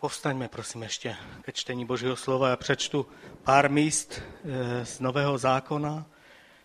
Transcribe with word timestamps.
Povstaňme, 0.00 0.48
prosím, 0.48 0.82
ještě 0.82 1.16
ke 1.42 1.52
čtení 1.52 1.84
Božího 1.84 2.16
slova. 2.16 2.48
Já 2.48 2.56
přečtu 2.56 3.06
pár 3.42 3.70
míst 3.70 4.20
eh, 4.44 4.86
z 4.86 5.00
Nového 5.00 5.38
zákona. 5.38 6.06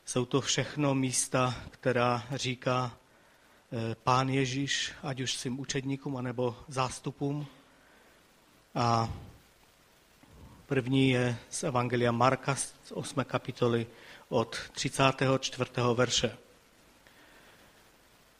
Jsou 0.05 0.25
to 0.25 0.41
všechno 0.41 0.95
místa, 0.95 1.55
která 1.69 2.23
říká 2.31 2.97
eh, 3.71 3.95
Pán 3.95 4.29
Ježíš, 4.29 4.91
ať 5.03 5.21
už 5.21 5.33
svým 5.37 5.59
učedníkům, 5.59 6.17
anebo 6.17 6.55
zástupům. 6.67 7.45
A 8.75 9.09
první 10.65 11.09
je 11.09 11.37
z 11.49 11.63
Evangelia 11.63 12.11
Marka 12.11 12.55
z 12.55 12.73
8. 12.91 13.23
kapitoly 13.23 13.87
od 14.29 14.57
34. 14.71 15.71
verše. 15.93 16.37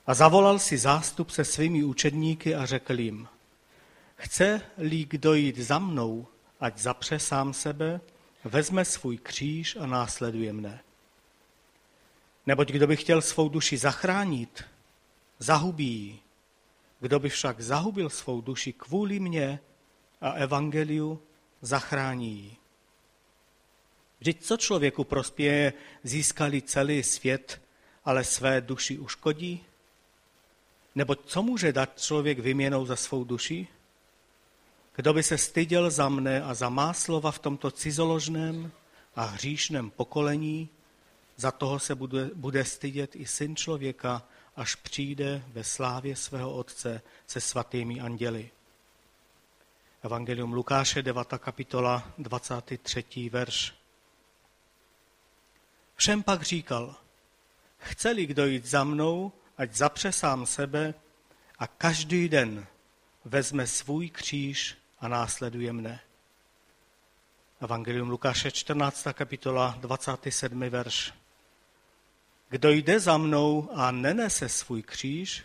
A 0.06 0.14
zavolal 0.14 0.58
si 0.58 0.78
zástup 0.78 1.30
se 1.30 1.44
svými 1.44 1.84
učedníky 1.84 2.54
a 2.54 2.66
řekl 2.66 3.00
jim, 3.00 3.28
chce-li 4.16 5.04
kdo 5.04 5.34
jít 5.34 5.58
za 5.58 5.78
mnou, 5.78 6.26
ať 6.60 6.78
zapře 6.78 7.18
sám 7.18 7.54
sebe, 7.54 8.00
vezme 8.44 8.84
svůj 8.84 9.18
kříž 9.18 9.76
a 9.76 9.86
následuje 9.86 10.52
mne. 10.52 10.80
Neboť 12.46 12.68
kdo 12.68 12.86
by 12.86 12.96
chtěl 12.96 13.22
svou 13.22 13.48
duši 13.48 13.78
zachránit, 13.78 14.64
zahubí 15.38 15.86
ji. 15.86 16.18
Kdo 17.00 17.18
by 17.18 17.28
však 17.28 17.60
zahubil 17.60 18.10
svou 18.10 18.40
duši 18.40 18.72
kvůli 18.72 19.20
mně 19.20 19.60
a 20.20 20.30
evangeliu, 20.30 21.22
zachrání 21.60 22.38
ji. 22.38 22.56
Vždyť 24.18 24.42
co 24.42 24.56
člověku 24.56 25.04
prospěje, 25.04 25.72
získali 26.02 26.62
celý 26.62 27.02
svět, 27.02 27.62
ale 28.04 28.24
své 28.24 28.60
duši 28.60 28.98
uškodí? 28.98 29.64
Nebo 30.94 31.14
co 31.14 31.42
může 31.42 31.72
dát 31.72 32.00
člověk 32.00 32.38
vyměnou 32.38 32.86
za 32.86 32.96
svou 32.96 33.24
duši? 33.24 33.68
Kdo 34.96 35.12
by 35.12 35.22
se 35.22 35.38
styděl 35.38 35.90
za 35.90 36.08
mne 36.08 36.42
a 36.42 36.54
za 36.54 36.68
má 36.68 36.92
slova 36.92 37.30
v 37.30 37.38
tomto 37.38 37.70
cizoložném 37.70 38.72
a 39.16 39.24
hříšném 39.24 39.90
pokolení, 39.90 40.68
za 41.36 41.50
toho 41.50 41.78
se 41.78 41.94
bude, 41.94 42.30
bude 42.34 42.64
stydět 42.64 43.16
i 43.16 43.26
syn 43.26 43.56
člověka, 43.56 44.22
až 44.56 44.74
přijde 44.74 45.44
ve 45.48 45.64
slávě 45.64 46.16
svého 46.16 46.54
Otce 46.54 47.02
se 47.26 47.40
svatými 47.40 48.00
anděli. 48.00 48.50
Evangelium 50.02 50.52
Lukáše, 50.52 51.02
9. 51.02 51.28
kapitola, 51.38 52.12
23. 52.18 53.30
verš. 53.30 53.74
Všem 55.96 56.22
pak 56.22 56.42
říkal, 56.42 56.96
chce-li 57.78 58.26
kdo 58.26 58.46
jít 58.46 58.64
za 58.64 58.84
mnou, 58.84 59.32
ať 59.58 59.74
zapře 59.74 60.12
sám 60.12 60.46
sebe 60.46 60.94
a 61.58 61.66
každý 61.66 62.28
den 62.28 62.66
vezme 63.24 63.66
svůj 63.66 64.10
kříž 64.10 64.76
a 65.04 65.08
následuje 65.08 65.72
mne. 65.72 66.00
Evangelium 67.60 68.10
Lukáše 68.10 68.50
14. 68.50 69.06
kapitola 69.12 69.76
27. 69.80 70.60
verš. 70.60 71.12
Kdo 72.48 72.70
jde 72.70 73.00
za 73.00 73.18
mnou 73.18 73.70
a 73.72 73.90
nenese 73.90 74.48
svůj 74.48 74.82
kříž, 74.82 75.44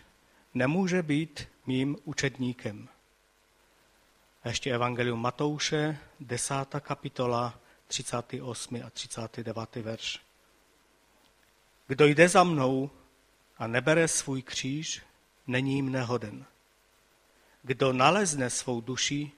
nemůže 0.54 1.02
být 1.02 1.48
mým 1.66 1.96
učedníkem. 2.04 2.88
A 4.42 4.48
ještě 4.48 4.74
Evangelium 4.74 5.20
Matouše, 5.20 5.98
10. 6.20 6.54
kapitola, 6.80 7.58
38. 7.86 8.82
a 8.86 8.90
39. 8.90 9.76
verš. 9.76 10.20
Kdo 11.86 12.06
jde 12.06 12.28
za 12.28 12.44
mnou 12.44 12.90
a 13.58 13.66
nebere 13.66 14.08
svůj 14.08 14.42
kříž, 14.42 15.02
není 15.46 15.74
jim 15.74 15.92
nehoden. 15.92 16.44
Kdo 17.62 17.92
nalezne 17.92 18.50
svou 18.50 18.80
duši, 18.80 19.32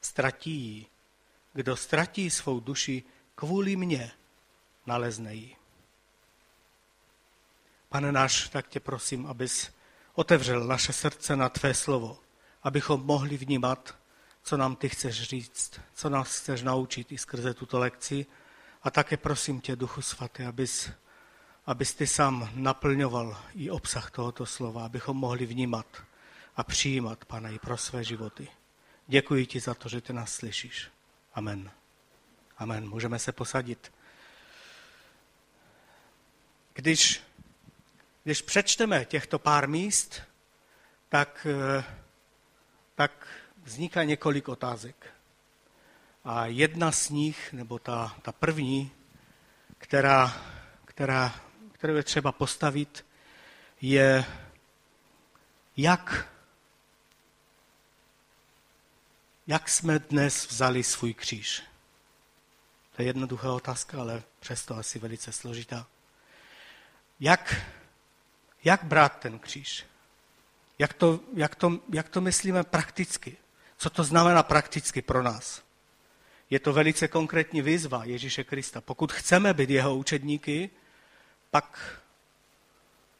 ztratí 0.00 0.50
ji. 0.50 0.86
Kdo 1.52 1.76
ztratí 1.76 2.30
svou 2.30 2.60
duši 2.60 3.02
kvůli 3.34 3.76
mně, 3.76 4.10
nalezne 4.86 5.34
ji. 5.34 5.56
Pane 7.88 8.12
náš, 8.12 8.48
tak 8.48 8.68
tě 8.68 8.80
prosím, 8.80 9.26
abys 9.26 9.70
otevřel 10.14 10.64
naše 10.64 10.92
srdce 10.92 11.36
na 11.36 11.48
tvé 11.48 11.74
slovo, 11.74 12.18
abychom 12.62 13.00
mohli 13.00 13.36
vnímat, 13.36 13.98
co 14.42 14.56
nám 14.56 14.76
ty 14.76 14.88
chceš 14.88 15.22
říct, 15.22 15.80
co 15.94 16.10
nás 16.10 16.38
chceš 16.38 16.62
naučit 16.62 17.12
i 17.12 17.18
skrze 17.18 17.54
tuto 17.54 17.78
lekci. 17.78 18.26
A 18.82 18.90
také 18.90 19.16
prosím 19.16 19.60
tě, 19.60 19.76
Duchu 19.76 20.02
Svatý, 20.02 20.42
abys, 20.42 20.90
abys 21.66 21.94
ty 21.94 22.06
sám 22.06 22.50
naplňoval 22.54 23.42
i 23.54 23.70
obsah 23.70 24.10
tohoto 24.10 24.46
slova, 24.46 24.84
abychom 24.84 25.16
mohli 25.16 25.46
vnímat 25.46 25.86
a 26.56 26.64
přijímat, 26.64 27.24
pane, 27.24 27.52
i 27.52 27.58
pro 27.58 27.76
své 27.76 28.04
životy. 28.04 28.48
Děkuji 29.10 29.46
ti 29.46 29.60
za 29.60 29.74
to, 29.74 29.88
že 29.88 30.00
ty 30.00 30.12
nás 30.12 30.32
slyšíš. 30.32 30.90
Amen. 31.34 31.70
Amen. 32.58 32.88
Můžeme 32.88 33.18
se 33.18 33.32
posadit. 33.32 33.92
Když, 36.74 37.22
když 38.24 38.42
přečteme 38.42 39.04
těchto 39.04 39.38
pár 39.38 39.68
míst, 39.68 40.22
tak, 41.08 41.46
eh, 41.50 41.84
tak 42.94 43.26
vzniká 43.62 44.04
několik 44.04 44.48
otázek. 44.48 45.06
A 46.24 46.46
jedna 46.46 46.92
z 46.92 47.10
nich, 47.10 47.52
nebo 47.52 47.78
ta, 47.78 48.16
ta 48.22 48.32
první, 48.32 48.90
která, 49.78 50.42
která, 50.84 51.40
kterou 51.72 51.94
je 51.94 52.02
třeba 52.02 52.32
postavit, 52.32 53.06
je, 53.80 54.24
jak 55.76 56.28
Jak 59.48 59.68
jsme 59.68 59.98
dnes 59.98 60.48
vzali 60.48 60.82
svůj 60.82 61.14
kříž? 61.14 61.62
To 62.96 63.02
je 63.02 63.08
jednoduchá 63.08 63.52
otázka, 63.52 64.00
ale 64.00 64.22
přesto 64.40 64.76
asi 64.76 64.98
velice 64.98 65.32
složitá. 65.32 65.86
Jak, 67.20 67.54
jak 68.64 68.84
brát 68.84 69.18
ten 69.18 69.38
kříž? 69.38 69.86
Jak 70.78 70.92
to, 70.92 71.20
jak, 71.34 71.54
to, 71.54 71.80
jak 71.92 72.08
to 72.08 72.20
myslíme 72.20 72.62
prakticky? 72.62 73.36
Co 73.76 73.90
to 73.90 74.04
znamená 74.04 74.42
prakticky 74.42 75.02
pro 75.02 75.22
nás? 75.22 75.62
Je 76.50 76.60
to 76.60 76.72
velice 76.72 77.08
konkrétní 77.08 77.62
výzva 77.62 78.04
Ježíše 78.04 78.44
Krista. 78.44 78.80
Pokud 78.80 79.12
chceme 79.12 79.54
být 79.54 79.70
jeho 79.70 79.96
učedníky, 79.96 80.70
pak 81.50 82.00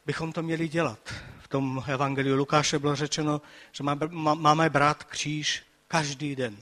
bychom 0.05 0.31
to 0.31 0.43
měli 0.43 0.67
dělat. 0.67 1.13
V 1.39 1.47
tom 1.47 1.83
evangeliu 1.87 2.35
Lukáše 2.35 2.79
bylo 2.79 2.95
řečeno, 2.95 3.41
že 3.71 3.83
máme 4.35 4.69
brát 4.69 5.03
kříž 5.03 5.68
každý 5.89 6.35
den. 6.35 6.57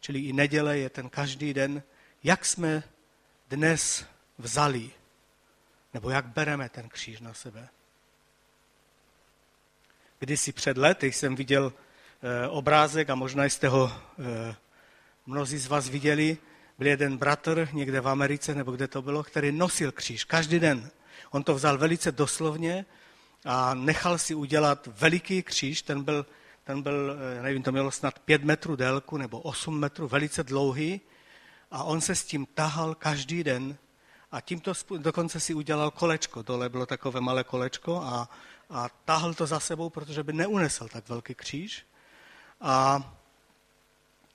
Čili 0.00 0.18
i 0.18 0.32
neděle 0.32 0.78
je 0.78 0.90
ten 0.90 1.08
každý 1.08 1.54
den, 1.54 1.82
jak 2.24 2.44
jsme 2.44 2.82
dnes 3.48 4.04
vzali, 4.38 4.90
nebo 5.94 6.10
jak 6.10 6.26
bereme 6.26 6.68
ten 6.68 6.88
kříž 6.88 7.20
na 7.20 7.34
sebe. 7.34 7.68
Kdysi 10.18 10.52
před 10.52 10.76
lety 10.76 11.12
jsem 11.12 11.36
viděl 11.36 11.72
e, 11.72 12.48
obrázek, 12.48 13.10
a 13.10 13.14
možná 13.14 13.44
jste 13.44 13.68
ho 13.68 13.92
e, 13.92 14.54
mnozí 15.26 15.58
z 15.58 15.66
vás 15.66 15.88
viděli, 15.88 16.38
byl 16.78 16.86
jeden 16.86 17.16
bratr 17.16 17.68
někde 17.72 18.00
v 18.00 18.08
Americe, 18.08 18.54
nebo 18.54 18.72
kde 18.72 18.88
to 18.88 19.02
bylo, 19.02 19.22
který 19.22 19.52
nosil 19.52 19.92
kříž 19.92 20.24
každý 20.24 20.58
den. 20.58 20.90
On 21.30 21.42
to 21.42 21.54
vzal 21.54 21.78
velice 21.78 22.12
doslovně 22.12 22.86
a 23.44 23.74
nechal 23.74 24.18
si 24.18 24.34
udělat 24.34 24.86
veliký 24.86 25.42
kříž, 25.42 25.82
ten 25.82 26.02
byl 26.02 26.26
ten 26.68 26.82
byl, 26.82 27.16
eh, 27.38 27.42
nevím, 27.42 27.62
to 27.62 27.72
mělo 27.72 27.90
snad 27.90 28.18
pět 28.18 28.44
metrů 28.44 28.76
délku 28.76 29.16
nebo 29.16 29.40
osm 29.40 29.78
metrů, 29.78 30.08
velice 30.08 30.42
dlouhý. 30.42 31.00
A 31.70 31.82
on 31.82 32.00
se 32.00 32.14
s 32.14 32.24
tím 32.24 32.46
tahal 32.46 32.94
každý 32.94 33.44
den. 33.44 33.76
A 34.32 34.40
tímto 34.40 34.72
dokonce 34.96 35.40
si 35.40 35.54
udělal 35.54 35.90
kolečko, 35.90 36.42
dole 36.42 36.68
bylo 36.68 36.86
takové 36.86 37.20
malé 37.20 37.44
kolečko 37.44 38.02
a, 38.02 38.28
a 38.70 38.88
tahal 39.04 39.34
to 39.34 39.46
za 39.46 39.60
sebou, 39.60 39.90
protože 39.90 40.22
by 40.22 40.32
neunesl 40.32 40.88
tak 40.88 41.08
velký 41.08 41.34
kříž. 41.34 41.86
A 42.60 43.02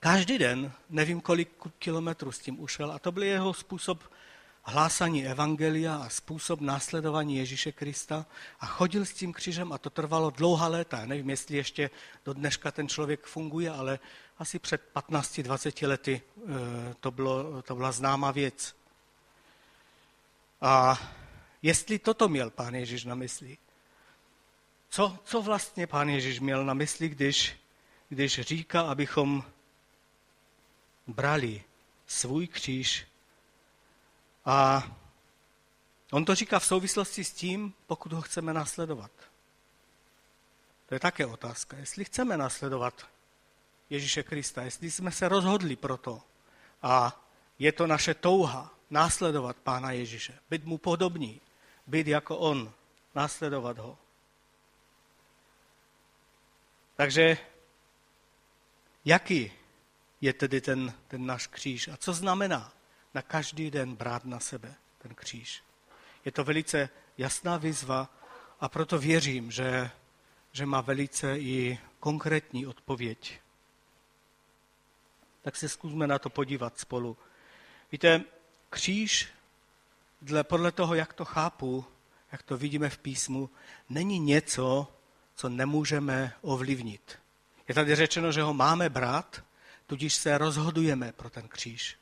každý 0.00 0.38
den, 0.38 0.72
nevím 0.90 1.20
kolik 1.20 1.48
kilometrů 1.78 2.32
s 2.32 2.38
tím 2.38 2.60
ušel, 2.60 2.92
a 2.92 2.98
to 2.98 3.12
byl 3.12 3.22
jeho 3.22 3.54
způsob 3.54 4.02
hlásání 4.64 5.26
evangelia 5.26 5.96
a 5.96 6.08
způsob 6.08 6.60
následování 6.60 7.36
Ježíše 7.36 7.72
Krista 7.72 8.26
a 8.60 8.66
chodil 8.66 9.04
s 9.04 9.12
tím 9.12 9.32
křížem 9.32 9.72
a 9.72 9.78
to 9.78 9.90
trvalo 9.90 10.30
dlouhá 10.30 10.68
léta. 10.68 10.98
Já 10.98 11.06
nevím, 11.06 11.30
jestli 11.30 11.56
ještě 11.56 11.90
do 12.24 12.32
dneška 12.32 12.70
ten 12.70 12.88
člověk 12.88 13.26
funguje, 13.26 13.70
ale 13.70 13.98
asi 14.38 14.58
před 14.58 14.82
15-20 14.94 15.88
lety 15.88 16.22
eh, 16.36 16.94
to, 17.00 17.10
bylo, 17.10 17.62
to 17.62 17.74
byla 17.74 17.92
známá 17.92 18.30
věc. 18.30 18.76
A 20.60 20.98
jestli 21.62 21.98
toto 21.98 22.28
měl 22.28 22.50
pán 22.50 22.74
Ježíš 22.74 23.04
na 23.04 23.14
mysli, 23.14 23.58
co, 24.88 25.18
co 25.24 25.42
vlastně 25.42 25.86
pán 25.86 26.08
Ježíš 26.08 26.40
měl 26.40 26.64
na 26.64 26.74
mysli, 26.74 27.08
když, 27.08 27.56
když 28.08 28.40
říká, 28.40 28.80
abychom 28.80 29.44
brali 31.06 31.62
svůj 32.06 32.46
kříž 32.46 33.06
a 34.44 34.82
on 36.12 36.24
to 36.24 36.34
říká 36.34 36.58
v 36.58 36.66
souvislosti 36.66 37.24
s 37.24 37.32
tím, 37.32 37.74
pokud 37.86 38.12
ho 38.12 38.22
chceme 38.22 38.52
následovat. 38.52 39.10
To 40.86 40.94
je 40.94 41.00
také 41.00 41.26
otázka. 41.26 41.76
Jestli 41.76 42.04
chceme 42.04 42.36
následovat 42.36 43.06
Ježíše 43.90 44.22
Krista, 44.22 44.62
jestli 44.62 44.90
jsme 44.90 45.12
se 45.12 45.28
rozhodli 45.28 45.76
pro 45.76 45.96
to 45.96 46.22
a 46.82 47.24
je 47.58 47.72
to 47.72 47.86
naše 47.86 48.14
touha 48.14 48.74
následovat 48.90 49.56
Pána 49.56 49.92
Ježíše, 49.92 50.38
být 50.50 50.64
mu 50.64 50.78
podobní, 50.78 51.40
být 51.86 52.06
jako 52.06 52.38
on, 52.38 52.72
následovat 53.14 53.78
ho. 53.78 53.98
Takže 56.96 57.38
jaký 59.04 59.52
je 60.20 60.32
tedy 60.32 60.60
ten, 60.60 60.94
ten 61.08 61.26
náš 61.26 61.46
kříž 61.46 61.88
a 61.88 61.96
co 61.96 62.12
znamená 62.12 62.72
na 63.14 63.22
každý 63.22 63.70
den 63.70 63.94
brát 63.94 64.24
na 64.24 64.40
sebe 64.40 64.74
ten 64.98 65.14
kříž? 65.14 65.62
Je 66.24 66.32
to 66.32 66.44
velice 66.44 66.88
jasná 67.18 67.56
výzva 67.56 68.08
a 68.60 68.68
proto 68.68 68.98
věřím, 68.98 69.50
že, 69.50 69.90
že 70.52 70.66
má 70.66 70.80
velice 70.80 71.38
i 71.38 71.78
konkrétní 72.00 72.66
odpověď. 72.66 73.40
Tak 75.42 75.56
se 75.56 75.68
zkusme 75.68 76.06
na 76.06 76.18
to 76.18 76.30
podívat 76.30 76.78
spolu. 76.78 77.16
Víte, 77.92 78.24
kříž, 78.70 79.28
dle, 80.22 80.44
podle 80.44 80.72
toho, 80.72 80.94
jak 80.94 81.12
to 81.12 81.24
chápu, 81.24 81.84
jak 82.32 82.42
to 82.42 82.56
vidíme 82.56 82.90
v 82.90 82.98
písmu, 82.98 83.50
není 83.88 84.18
něco, 84.18 84.92
co 85.34 85.48
nemůžeme 85.48 86.32
ovlivnit. 86.40 87.18
Je 87.68 87.74
tady 87.74 87.94
řečeno, 87.94 88.32
že 88.32 88.42
ho 88.42 88.54
máme 88.54 88.88
brát, 88.90 89.42
tudíž 89.86 90.14
se 90.14 90.38
rozhodujeme 90.38 91.12
pro 91.12 91.30
ten 91.30 91.48
kříž. 91.48 91.96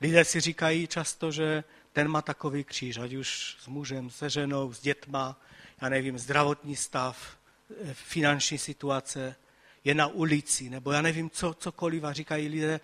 Lidé 0.00 0.24
si 0.24 0.40
říkají 0.40 0.86
často, 0.86 1.30
že 1.32 1.64
ten 1.92 2.08
má 2.08 2.22
takový 2.22 2.64
kříž, 2.64 2.98
ať 2.98 3.12
už 3.12 3.56
s 3.60 3.66
mužem, 3.66 4.10
se 4.10 4.30
ženou, 4.30 4.72
s 4.72 4.80
dětma, 4.80 5.40
já 5.82 5.88
nevím, 5.88 6.18
zdravotní 6.18 6.76
stav, 6.76 7.36
eh, 7.70 7.94
finanční 7.94 8.58
situace, 8.58 9.36
je 9.84 9.94
na 9.94 10.06
ulici, 10.06 10.70
nebo 10.70 10.92
já 10.92 11.02
nevím, 11.02 11.30
co, 11.30 11.54
cokoliv 11.54 12.04
a 12.04 12.12
říkají 12.12 12.48
lidé, 12.48 12.80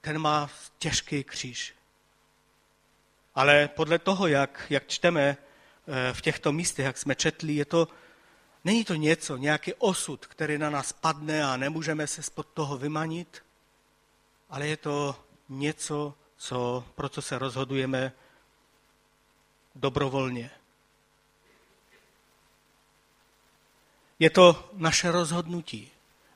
ten 0.00 0.18
má 0.18 0.50
těžký 0.78 1.24
kříž. 1.24 1.74
Ale 3.34 3.68
podle 3.68 3.98
toho, 3.98 4.26
jak, 4.26 4.66
jak 4.70 4.88
čteme 4.88 5.36
eh, 5.36 6.12
v 6.12 6.20
těchto 6.20 6.52
místech, 6.52 6.84
jak 6.84 6.98
jsme 6.98 7.14
četli, 7.14 7.54
je 7.54 7.64
to, 7.64 7.88
není 8.64 8.84
to 8.84 8.94
něco, 8.94 9.36
nějaký 9.36 9.74
osud, 9.74 10.26
který 10.26 10.58
na 10.58 10.70
nás 10.70 10.92
padne 10.92 11.44
a 11.44 11.56
nemůžeme 11.56 12.06
se 12.06 12.22
spod 12.22 12.46
toho 12.54 12.78
vymanit, 12.78 13.42
ale 14.50 14.66
je 14.66 14.76
to 14.76 15.24
něco, 15.48 16.14
co, 16.40 16.84
pro 16.94 17.08
co 17.08 17.22
se 17.22 17.38
rozhodujeme 17.38 18.12
dobrovolně. 19.74 20.50
Je 24.18 24.30
to 24.30 24.70
naše 24.72 25.10
rozhodnutí. 25.10 25.90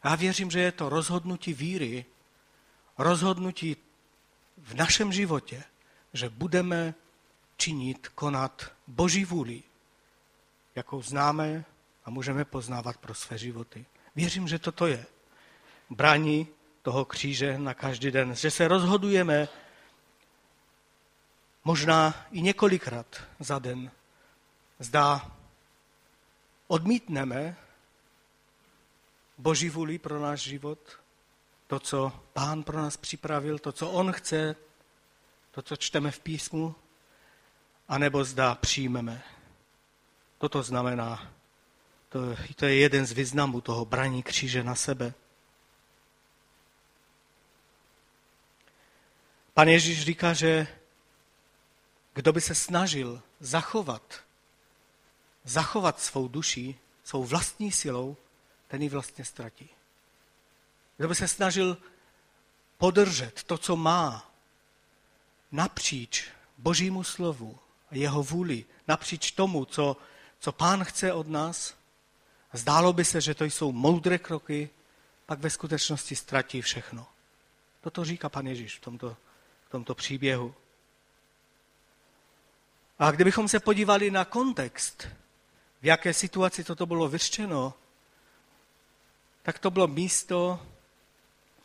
Já 0.05 0.15
věřím, 0.15 0.51
že 0.51 0.61
je 0.61 0.73
to 0.73 0.89
rozhodnutí 0.89 1.55
víry, 1.55 2.05
rozhodnutí 2.99 3.77
v 4.59 4.75
našem 4.75 5.12
životě, 5.12 5.65
že 6.12 6.29
budeme 6.29 6.95
činit, 7.56 8.09
konat 8.09 8.73
Boží 8.87 9.25
vůli, 9.25 9.62
jakou 10.75 11.03
známe 11.03 11.65
a 12.05 12.11
můžeme 12.11 12.45
poznávat 12.45 12.97
pro 12.97 13.15
své 13.15 13.39
životy. 13.39 13.87
Věřím, 14.17 14.49
že 14.49 14.59
toto 14.59 14.87
je. 14.87 15.06
Brání 15.91 16.49
toho 16.83 17.05
kříže 17.05 17.59
na 17.59 17.75
každý 17.75 18.11
den, 18.11 18.35
že 18.35 18.51
se 18.51 18.69
rozhodujeme 18.69 19.49
možná 21.64 22.26
i 22.31 22.43
několikrát 22.43 23.22
za 23.40 23.58
den. 23.58 23.90
Zdá 24.78 25.32
odmítneme 26.66 27.56
Boží 29.38 29.70
vůli 29.70 29.99
pro 29.99 30.20
náš 30.20 30.40
život, 30.40 30.78
to, 31.66 31.81
co 31.81 32.12
Pán 32.32 32.62
pro 32.62 32.78
nás 32.78 32.96
připravil, 32.96 33.58
to, 33.58 33.72
co 33.72 33.90
On 33.90 34.12
chce, 34.12 34.56
to, 35.50 35.62
co 35.62 35.76
čteme 35.76 36.11
v 36.11 36.20
písmu, 36.20 36.75
anebo 37.88 38.25
zda 38.25 38.55
přijmeme. 38.55 39.22
Toto 40.38 40.62
znamená, 40.62 41.32
to, 42.08 42.20
to 42.56 42.67
je 42.67 42.76
jeden 42.76 43.06
z 43.06 43.12
významů 43.12 43.60
toho 43.60 43.84
braní 43.84 44.22
kříže 44.22 44.64
na 44.64 44.75
sebe. 44.75 45.14
Pan 49.55 49.69
Ježíš 49.69 50.05
říká, 50.05 50.32
že 50.32 50.67
kdo 52.14 52.32
by 52.32 52.40
se 52.40 52.55
snažil 52.55 53.22
zachovat, 53.40 54.20
zachovat 55.44 56.00
svou 56.00 56.28
duši, 56.28 56.78
svou 57.05 57.25
vlastní 57.25 57.72
silou, 57.72 58.16
ten 58.69 58.82
ji 58.82 58.88
vlastně 58.88 59.25
ztratí. 59.25 59.69
Kdo 60.96 61.08
by 61.08 61.14
se 61.14 61.28
snažil 61.28 61.78
podržet 62.78 63.43
to, 63.43 63.58
co 63.58 63.76
má, 63.76 64.31
napříč 65.52 66.28
božímu 66.58 67.05
slovu 67.05 67.58
a 67.90 67.96
jeho 67.96 68.22
vůli, 68.22 68.64
napříč 68.88 69.31
tomu, 69.31 69.64
co, 69.64 69.96
co 70.40 70.52
pán 70.52 70.84
chce 70.84 71.12
od 71.12 71.28
nás, 71.28 71.75
zdálo 72.52 72.93
by 72.93 73.05
se, 73.05 73.20
že 73.20 73.34
to 73.34 73.44
jsou 73.44 73.72
moudré 73.72 74.19
kroky, 74.19 74.70
pak 75.26 75.38
ve 75.38 75.50
skutečnosti 75.50 76.17
ztratí 76.17 76.62
všechno. 76.62 77.06
Toto 77.81 78.05
říká 78.05 78.28
pan 78.28 78.46
Ježíš 78.46 78.78
v 78.78 78.81
tomto, 78.81 79.17
v 79.67 79.70
tomto 79.70 79.94
příběhu. 79.94 80.55
A 83.05 83.11
kdybychom 83.11 83.49
se 83.49 83.61
podívali 83.61 84.11
na 84.11 84.25
kontext, 84.25 85.09
v 85.83 85.87
jaké 85.87 86.15
situaci 86.15 86.65
toto 86.65 86.87
bylo 86.87 87.09
vyřčeno, 87.09 87.75
tak 89.43 89.59
to 89.59 89.71
bylo 89.71 89.87
místo, 89.87 90.61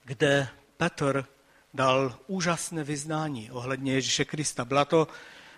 kde 0.04 0.48
Petr 0.78 1.26
dal 1.74 2.20
úžasné 2.28 2.84
vyznání 2.84 3.52
ohledně 3.52 3.94
Ježíše 3.94 4.26
Krista. 4.26 4.66
Bylo 4.66 4.86
to, 4.86 5.08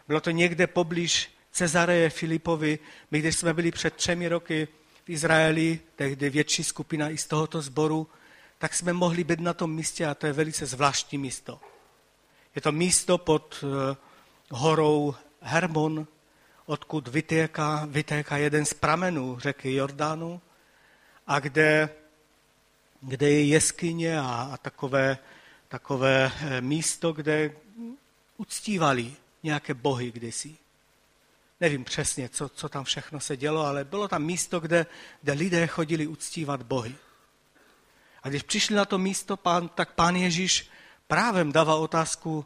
bylo 0.08 0.22
to 0.22 0.32
někde 0.32 0.68
poblíž 0.68 1.32
Cezareje 1.52 2.10
Filipovi. 2.10 2.80
My, 3.12 3.20
když 3.20 3.38
jsme 3.38 3.54
byli 3.54 3.72
před 3.72 3.94
třemi 3.94 4.28
roky 4.28 4.68
v 5.06 5.10
Izraeli, 5.10 5.80
tehdy 5.96 6.30
větší 6.30 6.64
skupina 6.64 7.10
i 7.10 7.18
z 7.18 7.26
tohoto 7.26 7.62
sboru, 7.62 8.08
tak 8.58 8.74
jsme 8.74 8.94
mohli 8.94 9.24
být 9.24 9.40
na 9.40 9.54
tom 9.54 9.74
místě 9.74 10.06
a 10.06 10.16
to 10.16 10.28
je 10.28 10.34
velice 10.34 10.66
zvláštní 10.66 11.18
místo. 11.18 11.60
Je 12.56 12.62
to 12.62 12.72
místo 12.72 13.18
pod 13.18 13.64
eh, 13.64 13.96
horou 14.50 15.16
Hermon, 15.42 16.08
odkud 16.66 17.08
vytéká, 17.08 17.86
vytéká 17.90 18.38
jeden 18.38 18.66
z 18.66 18.74
pramenů 18.74 19.40
řeky 19.40 19.74
Jordánu 19.74 20.42
a 21.28 21.40
kde 21.40 21.90
kde 23.02 23.30
je 23.30 23.46
jeskyně 23.46 24.20
a, 24.20 24.50
a 24.54 24.58
takové, 24.58 25.18
takové 25.68 26.32
eh, 26.40 26.62
místo, 26.62 27.14
kde 27.14 27.56
uctívali 28.38 29.14
nějaké 29.44 29.74
bohy 29.74 30.12
kdysi. 30.12 30.58
Nevím 31.60 31.84
přesně, 31.84 32.30
co, 32.30 32.50
co 32.50 32.70
tam 32.70 32.84
všechno 32.84 33.20
se 33.20 33.38
dělo, 33.38 33.66
ale 33.66 33.84
bylo 33.84 34.08
tam 34.08 34.24
místo, 34.24 34.60
kde, 34.60 34.86
kde 35.22 35.34
lidé 35.34 35.68
chodili 35.68 36.08
uctívat 36.08 36.64
bohy. 36.64 36.96
A 38.24 38.30
když 38.30 38.44
přišli 38.44 38.76
na 38.76 38.86
to 38.86 38.98
místo, 38.98 39.38
pán, 39.38 39.70
tak 39.70 39.94
pán 39.94 40.16
Ježíš 40.16 40.70
právem 41.08 41.52
dává 41.52 41.76
otázku, 41.76 42.46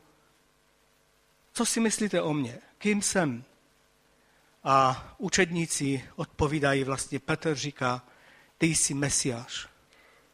co 1.55 1.65
si 1.65 1.79
myslíte 1.79 2.21
o 2.21 2.33
mně, 2.33 2.59
kým 2.77 3.01
jsem? 3.01 3.43
A 4.63 5.05
učedníci 5.17 6.03
odpovídají, 6.15 6.83
vlastně 6.83 7.19
Petr 7.19 7.55
říká, 7.55 8.01
ty 8.57 8.65
jsi 8.65 8.93
Mesiáš 8.93 9.67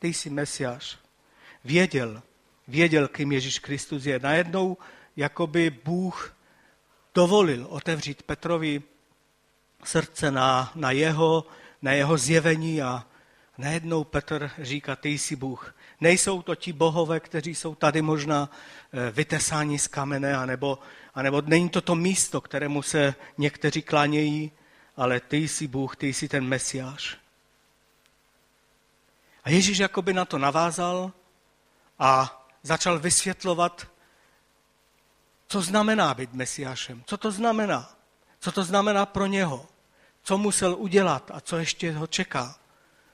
ty 0.01 0.07
jsi 0.13 0.29
Mesiáš. 0.29 0.97
Věděl, 1.63 2.21
věděl, 2.67 3.07
kým 3.07 3.31
Ježíš 3.31 3.59
Kristus 3.59 4.05
je. 4.05 4.19
Najednou 4.19 4.77
jakoby 5.15 5.69
Bůh 5.69 6.37
dovolil 7.15 7.65
otevřít 7.69 8.23
Petrovi 8.23 8.81
srdce 9.83 10.31
na, 10.31 10.71
na, 10.75 10.91
jeho, 10.91 11.45
na 11.81 11.91
jeho 11.91 12.17
zjevení 12.17 12.81
a 12.81 13.05
najednou 13.61 14.03
Petr 14.03 14.51
říká, 14.61 14.95
ty 14.95 15.09
jsi 15.09 15.35
Bůh. 15.35 15.75
Nejsou 16.01 16.41
to 16.41 16.55
ti 16.55 16.73
bohové, 16.73 17.19
kteří 17.19 17.55
jsou 17.55 17.75
tady 17.75 18.01
možná 18.01 18.49
eh, 18.49 19.11
vytesáni 19.11 19.79
z 19.79 19.87
kamene, 19.87 20.37
anebo, 20.37 20.79
anebo 21.13 21.41
není 21.41 21.69
to 21.69 21.81
to 21.81 21.95
místo, 21.95 22.41
kterému 22.41 22.81
se 22.81 23.15
někteří 23.37 23.81
klánějí, 23.81 24.51
ale 24.97 25.19
ty 25.19 25.37
jsi 25.37 25.67
Bůh, 25.67 25.95
ty 25.95 26.13
jsi 26.13 26.27
ten 26.27 26.43
Mesiáš. 26.43 27.17
A 29.43 29.49
Ježíš 29.49 29.77
jakoby 29.77 30.13
na 30.13 30.25
to 30.25 30.37
navázal 30.37 31.11
a 31.99 32.43
začal 32.63 32.99
vysvětlovat, 32.99 33.87
co 35.47 35.61
znamená 35.61 36.13
být 36.13 36.33
mesiášem, 36.33 37.03
co 37.05 37.17
to 37.17 37.31
znamená, 37.31 37.95
co 38.39 38.51
to 38.51 38.63
znamená 38.63 39.05
pro 39.05 39.25
něho, 39.25 39.67
co 40.23 40.37
musel 40.37 40.75
udělat 40.75 41.31
a 41.33 41.41
co 41.41 41.57
ještě 41.57 41.91
ho 41.91 42.07
čeká. 42.07 42.60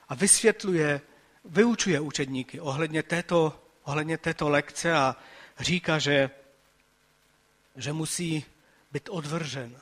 A 0.09 0.15
vysvětluje, 0.15 1.01
vyučuje 1.45 1.99
učedníky 1.99 2.59
ohledně 2.59 3.03
této, 3.03 3.63
ohledně 3.83 4.17
této 4.17 4.49
lekce 4.49 4.93
a 4.93 5.15
říká, 5.59 5.99
že, 5.99 6.29
že 7.75 7.93
musí 7.93 8.45
být 8.91 9.09
odvržen, 9.09 9.81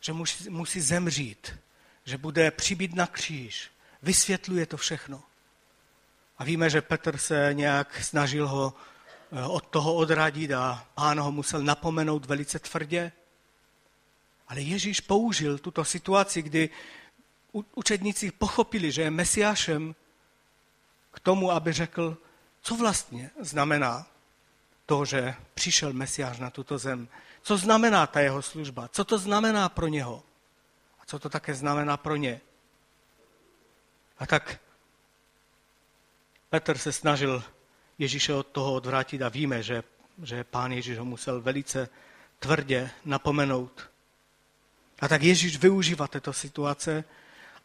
že 0.00 0.12
musí, 0.12 0.50
musí 0.50 0.80
zemřít, 0.80 1.58
že 2.04 2.18
bude 2.18 2.50
přibít 2.50 2.94
na 2.94 3.06
kříž. 3.06 3.70
Vysvětluje 4.02 4.66
to 4.66 4.76
všechno. 4.76 5.22
A 6.38 6.44
víme, 6.44 6.70
že 6.70 6.82
Petr 6.82 7.18
se 7.18 7.50
nějak 7.52 8.04
snažil 8.04 8.48
ho 8.48 8.74
eh, 9.32 9.42
od 9.44 9.66
toho 9.66 9.94
odradit 9.94 10.52
a 10.52 10.86
pán 10.94 11.20
ho 11.20 11.32
musel 11.32 11.62
napomenout 11.62 12.26
velice 12.26 12.58
tvrdě. 12.58 13.12
Ale 14.48 14.60
Ježíš 14.60 15.00
použil 15.00 15.58
tuto 15.58 15.84
situaci, 15.84 16.42
kdy 16.42 16.70
učedníci 17.74 18.30
pochopili, 18.30 18.92
že 18.92 19.02
je 19.02 19.10
mesiášem 19.10 19.94
k 21.12 21.20
tomu, 21.20 21.50
aby 21.50 21.72
řekl, 21.72 22.16
co 22.62 22.76
vlastně 22.76 23.30
znamená 23.40 24.06
to, 24.86 25.04
že 25.04 25.34
přišel 25.54 25.92
mesiáš 25.92 26.38
na 26.38 26.50
tuto 26.50 26.78
zem. 26.78 27.08
Co 27.42 27.56
znamená 27.56 28.06
ta 28.06 28.20
jeho 28.20 28.42
služba? 28.42 28.88
Co 28.88 29.04
to 29.04 29.18
znamená 29.18 29.68
pro 29.68 29.88
něho? 29.88 30.22
A 31.00 31.06
co 31.06 31.18
to 31.18 31.28
také 31.28 31.54
znamená 31.54 31.96
pro 31.96 32.16
ně? 32.16 32.40
A 34.18 34.26
tak 34.26 34.60
Petr 36.50 36.78
se 36.78 36.92
snažil 36.92 37.44
Ježíše 37.98 38.34
od 38.34 38.46
toho 38.46 38.74
odvrátit 38.74 39.22
a 39.22 39.28
víme, 39.28 39.62
že, 39.62 39.82
že 40.22 40.44
pán 40.44 40.72
Ježíš 40.72 40.98
ho 40.98 41.04
musel 41.04 41.40
velice 41.40 41.88
tvrdě 42.38 42.90
napomenout. 43.04 43.90
A 45.00 45.08
tak 45.08 45.22
Ježíš 45.22 45.56
využívá 45.56 46.06
této 46.06 46.32
situace 46.32 47.04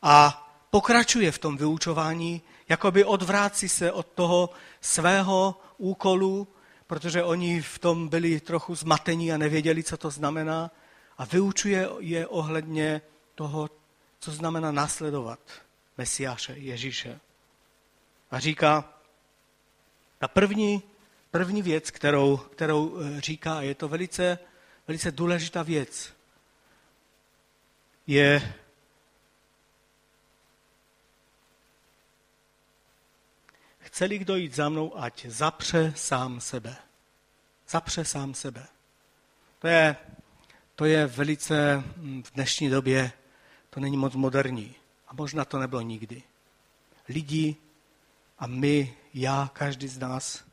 a 0.01 0.46
pokračuje 0.70 1.32
v 1.32 1.38
tom 1.38 1.58
vyučování, 1.58 2.41
jakoby 2.70 3.06
odvrácí 3.06 3.70
se 3.70 3.91
od 3.91 4.08
toho 4.08 4.50
svého 4.82 5.62
úkolu, 5.77 6.48
protože 6.88 7.24
oni 7.24 7.62
v 7.62 7.79
tom 7.79 8.08
byli 8.08 8.39
trochu 8.39 8.75
zmatení 8.75 9.32
a 9.32 9.38
nevěděli, 9.38 9.84
co 9.84 9.98
to 9.98 10.10
znamená, 10.10 10.72
a 11.18 11.25
vyučuje 11.25 11.89
je 12.00 12.27
ohledně 12.27 13.01
toho, 13.36 13.70
co 14.20 14.32
znamená 14.32 14.72
následovat 14.72 15.39
Mesiáše, 15.98 16.53
Ježíše. 16.53 17.20
A 18.32 18.39
říká, 18.39 18.94
ta 20.18 20.27
první, 20.27 20.84
první 21.32 21.62
věc, 21.62 21.91
kterou, 21.91 22.38
kterou 22.38 22.98
eh, 23.00 23.22
říká, 23.22 23.58
a 23.58 23.62
je 23.62 23.75
to 23.75 23.88
velice, 23.88 24.39
velice 24.88 25.12
důležitá 25.12 25.63
věc, 25.63 26.13
je 28.08 28.53
Chce-li 34.00 34.18
kdo 34.18 34.36
jít 34.36 34.56
za 34.56 34.70
mnou, 34.70 34.98
ať 34.98 35.25
zapře 35.25 35.94
sám 35.96 36.41
sebe. 36.41 36.75
Zapře 37.70 38.06
sám 38.06 38.34
sebe. 38.34 38.68
To 39.60 39.68
je, 39.68 39.96
to 40.75 40.86
je 40.86 41.08
velice 41.08 41.84
hm, 41.98 42.24
v 42.24 42.32
dnešní 42.32 42.70
době, 42.70 43.12
to 43.70 43.79
není 43.79 43.98
moc 43.98 44.15
moderní. 44.15 44.75
A 45.08 45.13
možná 45.13 45.46
to 45.46 45.60
nebylo 45.60 45.82
nikdy. 45.82 46.24
Lidi 47.10 47.56
a 48.38 48.48
my, 48.48 48.98
já, 49.13 49.50
každý 49.53 49.88
z 49.88 49.98
nás, 49.98 50.44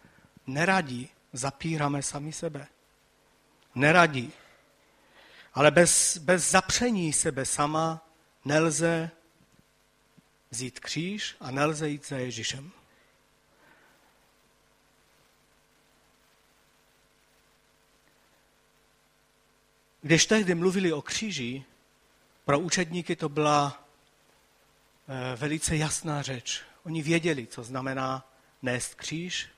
neradí 0.47 1.09
zapíráme 1.33 2.03
sami 2.03 2.33
sebe. 2.33 2.67
Neradí. 3.75 4.33
Ale 5.55 5.71
bez, 5.71 6.19
bez 6.19 6.51
zapření 6.51 7.13
sebe 7.13 7.45
sama 7.45 8.07
nelze 8.45 9.11
vzít 10.51 10.81
kříž 10.81 11.37
a 11.41 11.51
nelze 11.51 11.89
jít 11.89 12.09
za 12.09 12.17
Ježíšem. 12.17 12.76
Když 20.03 20.27
tehdy 20.27 20.55
mluvili 20.55 20.93
o 20.93 21.03
kříži, 21.03 21.65
pro 22.45 22.59
učedníky 22.59 23.17
to 23.17 23.29
byla 23.29 23.85
eh, 25.09 25.37
velice 25.37 25.77
jasná 25.77 26.23
řeč. 26.23 26.63
Oni 26.85 27.03
věděli, 27.03 27.47
co 27.47 27.65
znamená 27.65 28.33
nést 28.63 28.95
kříž, 28.95 29.49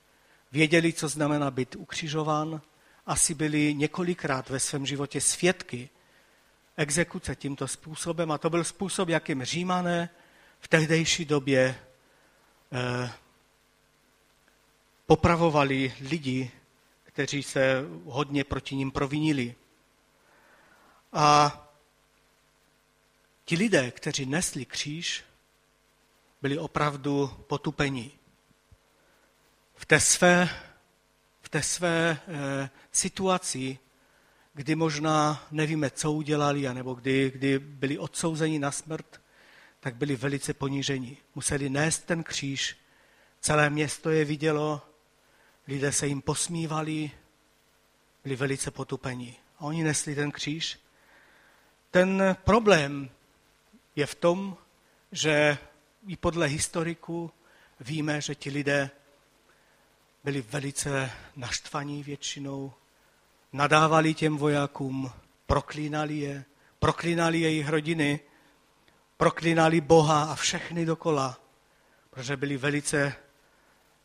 věděli, 0.52 0.92
co 0.92 1.08
znamená 1.08 1.50
být 1.50 1.76
ukřižován, 1.76 2.60
asi 3.06 3.34
byli 3.34 3.74
několikrát 3.74 4.48
ve 4.48 4.60
svém 4.60 4.86
životě 4.86 5.20
svědky 5.20 5.88
exekuce 6.76 7.36
tímto 7.36 7.68
způsobem 7.68 8.30
a 8.30 8.38
to 8.38 8.50
byl 8.50 8.64
způsob, 8.64 9.08
jakým 9.08 9.44
římané 9.44 10.10
v 10.60 10.68
tehdejší 10.68 11.24
době 11.24 11.74
eh, 12.72 13.10
popravovali 15.06 15.94
lidi, 16.00 16.50
kteří 17.04 17.42
se 17.42 17.84
hodně 18.04 18.44
proti 18.44 18.76
ním 18.76 18.90
provinili. 18.90 19.54
A 21.12 21.68
ti 23.44 23.56
lidé, 23.56 23.90
kteří 23.90 24.26
nesli 24.26 24.64
kříž, 24.64 25.24
byli 26.42 26.58
opravdu 26.58 27.28
potupení. 27.46 28.12
V 29.74 29.86
té 29.86 30.00
své, 30.00 30.48
v 31.40 31.48
té 31.48 31.62
své 31.62 32.10
e, 32.10 32.70
situaci, 32.92 33.78
kdy 34.54 34.74
možná 34.74 35.46
nevíme, 35.50 35.90
co 35.90 36.12
udělali, 36.12 36.68
anebo 36.68 36.94
kdy, 36.94 37.30
kdy 37.30 37.58
byli 37.58 37.98
odsouzeni 37.98 38.58
na 38.58 38.72
smrt, 38.72 39.20
tak 39.80 39.96
byli 39.96 40.16
velice 40.16 40.54
poníženi. 40.54 41.16
Museli 41.34 41.70
nést 41.70 41.98
ten 41.98 42.22
kříž, 42.22 42.76
celé 43.40 43.70
město 43.70 44.10
je 44.10 44.24
vidělo, 44.24 44.82
lidé 45.66 45.92
se 45.92 46.06
jim 46.06 46.22
posmívali, 46.22 47.10
byli 48.24 48.36
velice 48.36 48.70
potupení. 48.70 49.36
A 49.58 49.60
oni 49.60 49.82
nesli 49.82 50.14
ten 50.14 50.30
kříž 50.30 50.78
ten 51.90 52.36
problém 52.44 53.10
je 53.96 54.06
v 54.06 54.14
tom, 54.14 54.56
že 55.12 55.58
i 56.08 56.16
podle 56.16 56.46
historiků 56.46 57.30
víme, 57.80 58.20
že 58.20 58.34
ti 58.34 58.50
lidé 58.50 58.90
byli 60.24 60.42
velice 60.42 61.10
naštvaní 61.36 62.02
většinou, 62.02 62.72
nadávali 63.52 64.14
těm 64.14 64.36
vojákům, 64.36 65.12
proklínali 65.46 66.16
je, 66.16 66.44
proklínali 66.78 67.40
jejich 67.40 67.68
rodiny, 67.68 68.20
proklínali 69.16 69.80
Boha 69.80 70.22
a 70.24 70.34
všechny 70.34 70.86
dokola, 70.86 71.40
protože 72.10 72.36
byli 72.36 72.56
velice 72.56 73.16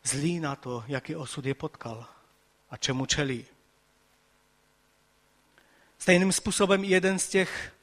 zlí 0.02 0.40
na 0.40 0.56
to, 0.56 0.84
jaký 0.86 1.16
osud 1.16 1.46
je 1.46 1.54
potkal 1.54 2.06
a 2.70 2.76
čemu 2.76 3.06
čelí. 3.06 3.46
Stejným 5.98 6.32
způsobem 6.32 6.84
jeden 6.84 7.18
z 7.18 7.28
těch 7.28 7.73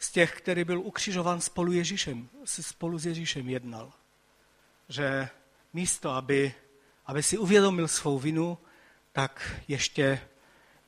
z 0.00 0.10
těch, 0.10 0.36
který 0.36 0.64
byl 0.64 0.80
ukřižován 0.80 1.40
spolu, 1.40 1.72
Ježíšem, 1.72 2.28
spolu 2.44 2.98
s 2.98 3.06
Ježíšem 3.06 3.48
jednal. 3.48 3.92
Že 4.88 5.28
místo, 5.72 6.10
aby, 6.10 6.54
aby 7.06 7.22
si 7.22 7.38
uvědomil 7.38 7.88
svou 7.88 8.18
vinu, 8.18 8.58
tak 9.12 9.60
ještě 9.68 10.28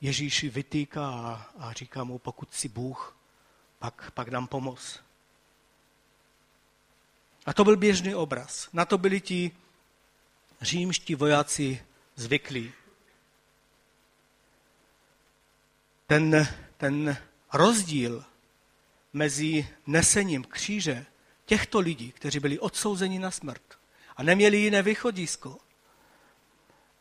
Ježíši 0.01 0.49
vytýká 0.49 1.05
a, 1.05 1.47
a 1.57 1.73
říká 1.73 2.03
mu, 2.03 2.19
pokud 2.19 2.53
si 2.53 2.69
Bůh, 2.69 3.17
pak, 3.79 4.11
pak 4.11 4.29
dám 4.29 4.47
pomoc. 4.47 4.99
A 7.45 7.53
to 7.53 7.63
byl 7.63 7.77
běžný 7.77 8.15
obraz. 8.15 8.69
Na 8.73 8.85
to 8.85 8.97
byli 8.97 9.21
ti 9.21 9.51
římští 10.61 11.15
vojáci 11.15 11.85
zvyklí. 12.15 12.73
Ten, 16.07 16.47
ten 16.77 17.17
rozdíl 17.53 18.25
mezi 19.13 19.67
nesením 19.87 20.43
kříže 20.43 21.05
těchto 21.45 21.79
lidí, 21.79 22.11
kteří 22.11 22.39
byli 22.39 22.59
odsouzeni 22.59 23.19
na 23.19 23.31
smrt 23.31 23.79
a 24.17 24.23
neměli 24.23 24.57
jiné 24.57 24.81
východisko, 24.81 25.57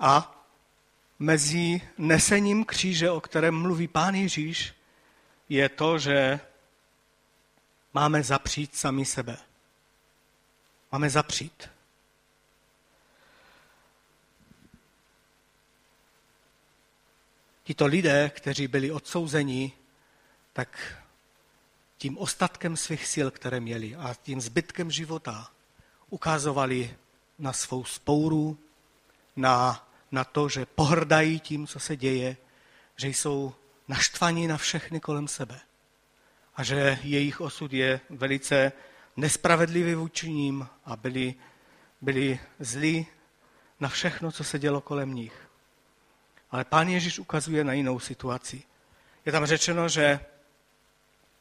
a 0.02 0.45
mezi 1.19 1.81
nesením 1.99 2.64
kříže, 2.64 3.11
o 3.11 3.21
kterém 3.21 3.54
mluví 3.54 3.88
pán 3.88 4.14
Ježíš, 4.14 4.75
je 5.49 5.69
to, 5.69 5.99
že 5.99 6.40
máme 7.95 8.23
zapřít 8.23 8.76
sami 8.76 9.04
sebe. 9.04 9.37
Máme 10.92 11.11
zapřít. 11.11 11.71
Tito 17.64 17.87
lidé, 17.87 18.31
kteří 18.35 18.69
byli 18.69 18.90
odsouzeni, 18.90 19.73
tak 20.52 21.01
tím 22.02 22.18
ostatkem 22.18 22.76
svých 22.76 23.06
sil, 23.12 23.28
které 23.30 23.61
měli 23.61 23.94
a 23.97 24.14
tím 24.23 24.40
zbytkem 24.40 24.90
života 24.90 25.50
ukazovali 26.11 26.97
na 27.38 27.52
svou 27.52 27.85
spouru, 27.85 28.59
na, 29.37 29.88
na 30.12 30.25
to, 30.25 30.49
že 30.49 30.66
pohrdají 30.66 31.40
tím, 31.40 31.66
co 31.66 31.80
se 31.80 31.97
děje, 31.97 32.37
že 32.97 33.09
jsou 33.09 33.54
naštvaní 33.88 34.47
na 34.47 34.56
všechny 34.56 35.00
kolem 35.00 35.28
sebe 35.28 35.61
a 36.56 36.62
že 36.62 36.99
jejich 37.02 37.40
osud 37.40 37.73
je 37.73 38.00
velice 38.11 38.73
nespravedlivý 39.16 39.94
vůči 39.94 40.30
ním 40.30 40.68
a 40.85 40.97
byli, 40.97 41.35
byli 42.00 42.38
zlí 42.61 43.06
na 43.80 43.88
všechno, 43.88 44.32
co 44.32 44.44
se 44.44 44.59
dělo 44.59 44.80
kolem 44.80 45.14
nich. 45.14 45.49
Ale 46.50 46.64
pán 46.64 46.88
Ježíš 46.88 47.18
ukazuje 47.18 47.64
na 47.64 47.73
jinou 47.73 47.99
situaci. 48.00 48.62
Je 49.26 49.32
tam 49.32 49.47
řečeno, 49.47 49.88
že 49.88 50.21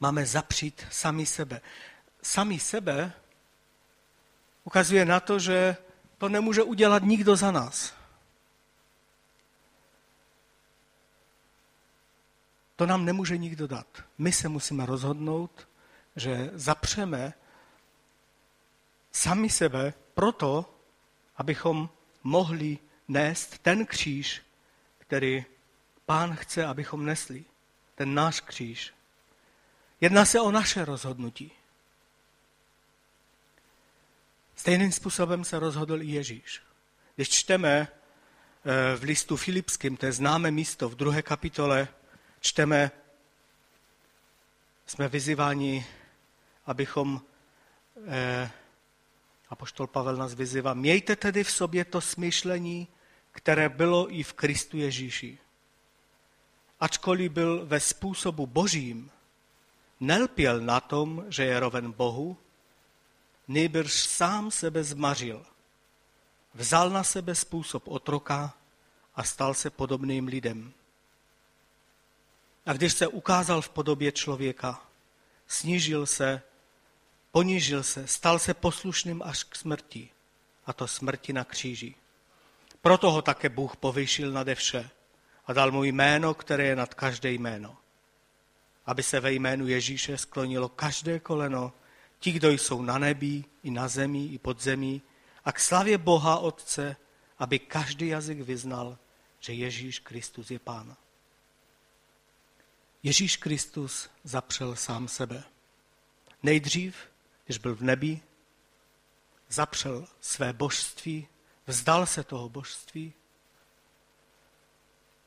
máme 0.02 0.26
zapřít 0.26 0.86
sami 0.90 1.26
sebe. 1.26 1.60
Sami 2.22 2.58
sebe 2.58 3.12
ukazuje 4.64 5.04
na 5.04 5.20
to, 5.20 5.38
že 5.38 5.76
to 6.18 6.28
nemůže 6.28 6.62
udělat 6.62 7.02
nikdo 7.02 7.36
za 7.36 7.50
nás. 7.50 7.94
To 12.76 12.86
nám 12.86 13.04
nemůže 13.04 13.38
nikdo 13.38 13.66
dát. 13.66 13.86
My 14.18 14.32
se 14.32 14.48
musíme 14.48 14.86
rozhodnout, 14.86 15.68
že 16.16 16.50
zapřeme 16.54 17.34
sami 19.12 19.50
sebe 19.50 19.94
proto, 20.14 20.74
abychom 21.36 21.90
mohli 22.22 22.78
nést 23.08 23.58
ten 23.58 23.86
kříž, 23.86 24.42
který 24.98 25.44
pán 26.06 26.34
chce, 26.34 26.66
abychom 26.66 27.06
nesli. 27.06 27.44
Ten 27.94 28.14
náš 28.14 28.40
kříž. 28.40 28.92
Jedná 30.02 30.24
se 30.24 30.40
o 30.40 30.50
naše 30.50 30.84
rozhodnutí. 30.84 31.52
Stejným 34.56 34.92
způsobem 34.92 35.44
se 35.44 35.58
rozhodl 35.58 36.02
i 36.02 36.06
Ježíš. 36.06 36.62
Když 37.14 37.28
čteme 37.28 37.88
eh, 37.88 38.96
v 38.96 39.02
listu 39.02 39.36
Filipským, 39.36 39.96
to 39.96 40.06
je 40.06 40.12
známé 40.12 40.50
místo 40.50 40.88
v 40.88 40.94
druhé 40.94 41.22
kapitole, 41.22 41.88
čteme, 42.40 42.90
jsme 44.86 45.08
vyzýváni, 45.08 45.86
abychom, 46.66 47.22
eh, 48.06 48.50
apoštol 49.48 49.86
Pavel 49.86 50.16
nás 50.16 50.34
vyzývá, 50.34 50.74
mějte 50.74 51.16
tedy 51.16 51.44
v 51.44 51.50
sobě 51.50 51.84
to 51.84 52.00
smýšlení, 52.00 52.88
které 53.32 53.68
bylo 53.68 54.14
i 54.14 54.22
v 54.22 54.32
Kristu 54.32 54.78
Ježíši. 54.78 55.38
Ačkoliv 56.80 57.32
byl 57.32 57.66
ve 57.66 57.80
způsobu 57.80 58.46
božím, 58.46 59.10
nelpěl 60.02 60.60
na 60.60 60.80
tom, 60.80 61.24
že 61.28 61.44
je 61.44 61.60
roven 61.60 61.92
Bohu, 61.92 62.36
nejbrž 63.48 63.92
sám 63.92 64.50
sebe 64.50 64.84
zmařil. 64.84 65.46
Vzal 66.54 66.90
na 66.90 67.04
sebe 67.04 67.34
způsob 67.34 67.88
otroka 67.88 68.54
a 69.14 69.22
stal 69.22 69.54
se 69.54 69.70
podobným 69.70 70.26
lidem. 70.26 70.72
A 72.66 72.72
když 72.72 72.92
se 72.92 73.06
ukázal 73.06 73.62
v 73.62 73.68
podobě 73.68 74.12
člověka, 74.12 74.82
snížil 75.46 76.06
se, 76.06 76.42
ponížil 77.30 77.82
se, 77.82 78.06
stal 78.06 78.38
se 78.38 78.54
poslušným 78.54 79.22
až 79.22 79.44
k 79.44 79.56
smrti, 79.56 80.10
a 80.66 80.72
to 80.72 80.88
smrti 80.88 81.32
na 81.32 81.44
kříži. 81.44 81.94
Proto 82.80 83.10
ho 83.10 83.22
také 83.22 83.48
Bůh 83.48 83.76
povyšil 83.76 84.32
nade 84.32 84.54
vše 84.54 84.90
a 85.46 85.52
dal 85.52 85.70
mu 85.70 85.84
jméno, 85.84 86.34
které 86.34 86.64
je 86.66 86.76
nad 86.76 86.94
každé 86.94 87.32
jméno. 87.32 87.81
Aby 88.86 89.02
se 89.02 89.20
ve 89.20 89.32
jménu 89.32 89.68
Ježíše 89.68 90.18
sklonilo 90.18 90.68
každé 90.68 91.20
koleno, 91.20 91.72
ti, 92.18 92.32
kdo 92.32 92.50
jsou 92.50 92.82
na 92.82 92.98
nebi, 92.98 93.44
i 93.62 93.70
na 93.70 93.88
zemi, 93.88 94.26
i 94.26 94.38
pod 94.38 94.62
zemí, 94.62 95.02
a 95.44 95.52
k 95.52 95.60
slavě 95.60 95.98
Boha 95.98 96.38
Otce, 96.38 96.96
aby 97.38 97.58
každý 97.58 98.08
jazyk 98.08 98.40
vyznal, 98.40 98.98
že 99.40 99.52
Ježíš 99.52 99.98
Kristus 99.98 100.50
je 100.50 100.58
Pán. 100.58 100.96
Ježíš 103.02 103.36
Kristus 103.36 104.10
zapřel 104.24 104.76
sám 104.76 105.08
sebe. 105.08 105.44
Nejdřív, 106.42 106.96
když 107.44 107.58
byl 107.58 107.74
v 107.74 107.82
nebi, 107.82 108.20
zapřel 109.48 110.06
své 110.20 110.52
božství, 110.52 111.28
vzdal 111.66 112.06
se 112.06 112.24
toho 112.24 112.48
božství 112.48 113.14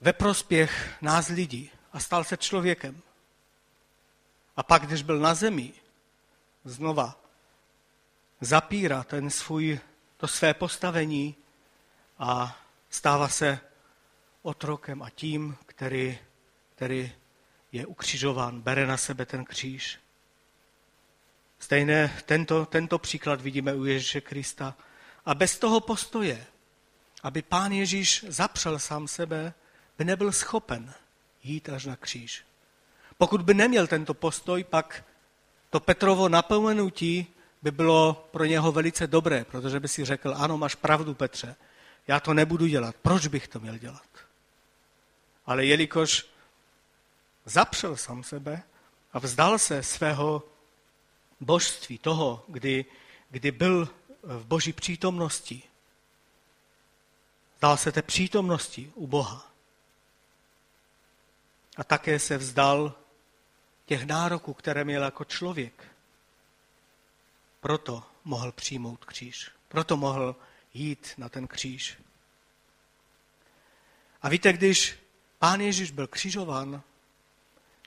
ve 0.01 0.13
prospěch 0.13 0.97
nás 1.01 1.27
lidí 1.27 1.71
a 1.93 1.99
stal 1.99 2.23
se 2.23 2.37
člověkem. 2.37 3.01
A 4.57 4.63
pak, 4.63 4.85
když 4.85 5.01
byl 5.01 5.19
na 5.19 5.33
zemi, 5.33 5.73
znova 6.63 7.21
zapírá 8.41 9.03
ten 9.03 9.29
svůj, 9.29 9.79
to 10.17 10.27
své 10.27 10.53
postavení 10.53 11.35
a 12.19 12.59
stává 12.89 13.27
se 13.27 13.59
otrokem 14.41 15.01
a 15.01 15.09
tím, 15.09 15.57
který, 15.65 16.19
který 16.75 17.11
je 17.71 17.85
ukřižován, 17.85 18.61
bere 18.61 18.87
na 18.87 18.97
sebe 18.97 19.25
ten 19.25 19.45
kříž. 19.45 19.99
Stejné 21.59 22.21
tento, 22.25 22.65
tento 22.65 22.99
příklad 22.99 23.41
vidíme 23.41 23.73
u 23.73 23.85
Ježíše 23.85 24.21
Krista. 24.21 24.75
A 25.25 25.35
bez 25.35 25.59
toho 25.59 25.79
postoje, 25.79 26.45
aby 27.23 27.41
pán 27.41 27.71
Ježíš 27.71 28.25
zapřel 28.27 28.79
sám 28.79 29.07
sebe, 29.07 29.53
by 29.97 30.05
nebyl 30.05 30.31
schopen 30.31 30.93
jít 31.43 31.69
až 31.69 31.85
na 31.85 31.95
kříž. 31.95 32.45
Pokud 33.17 33.41
by 33.41 33.53
neměl 33.53 33.87
tento 33.87 34.13
postoj, 34.13 34.63
pak 34.63 35.05
to 35.69 35.79
Petrovo 35.79 36.29
napomenutí 36.29 37.27
by 37.61 37.71
bylo 37.71 38.27
pro 38.31 38.45
něho 38.45 38.71
velice 38.71 39.07
dobré, 39.07 39.45
protože 39.45 39.79
by 39.79 39.87
si 39.87 40.05
řekl, 40.05 40.33
ano, 40.37 40.57
máš 40.57 40.75
pravdu, 40.75 41.13
Petře, 41.13 41.55
já 42.07 42.19
to 42.19 42.33
nebudu 42.33 42.67
dělat. 42.67 42.95
Proč 43.01 43.27
bych 43.27 43.47
to 43.47 43.59
měl 43.59 43.77
dělat? 43.77 44.07
Ale 45.45 45.65
jelikož 45.65 46.25
zapřel 47.45 47.97
sám 47.97 48.23
sebe 48.23 48.63
a 49.13 49.19
vzdal 49.19 49.59
se 49.59 49.83
svého 49.83 50.43
božství, 51.39 51.97
toho, 51.97 52.45
kdy, 52.47 52.85
kdy 53.29 53.51
byl 53.51 53.89
v 54.23 54.45
boží 54.45 54.73
přítomnosti, 54.73 55.63
vzdal 57.55 57.77
se 57.77 57.91
té 57.91 58.01
přítomnosti 58.01 58.91
u 58.95 59.07
Boha. 59.07 59.51
A 61.77 61.83
také 61.83 62.19
se 62.19 62.37
vzdal 62.37 62.93
těch 63.85 64.05
nároků, 64.05 64.53
které 64.53 64.83
měl 64.83 65.03
jako 65.03 65.25
člověk. 65.25 65.87
Proto 67.59 68.03
mohl 68.23 68.51
přijmout 68.51 69.05
kříž. 69.05 69.51
Proto 69.67 69.97
mohl 69.97 70.35
jít 70.73 71.13
na 71.17 71.29
ten 71.29 71.47
kříž. 71.47 71.97
A 74.21 74.29
víte, 74.29 74.53
když 74.53 74.99
pán 75.39 75.61
Ježíš 75.61 75.91
byl 75.91 76.07
křižován, 76.07 76.81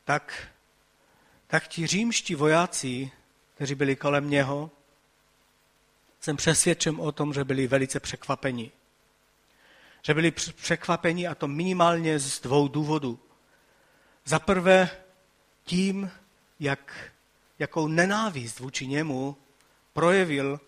tak, 0.04 0.48
tak 1.46 1.68
ti 1.68 1.86
římští 1.86 2.34
vojáci, 2.34 3.10
kteří 3.54 3.74
byli 3.74 3.96
kolem 3.96 4.30
něho, 4.30 4.70
jsem 6.20 6.36
přesvědčen 6.36 6.96
o 6.98 7.12
tom, 7.12 7.34
že 7.34 7.44
byli 7.44 7.66
velice 7.66 8.00
překvapeni. 8.00 8.72
Že 10.02 10.14
byli 10.14 10.30
překvapeni 10.30 11.26
a 11.26 11.34
to 11.34 11.48
minimálně 11.48 12.18
z 12.18 12.40
dvou 12.40 12.68
důvodů. 12.68 13.20
Za 14.24 14.38
prvé 14.38 14.90
tím, 15.68 16.10
jak, 16.60 17.12
jakou 17.58 17.88
nenávist 17.88 18.60
vůči 18.60 18.86
němu 18.86 19.36
projevil 19.92 20.60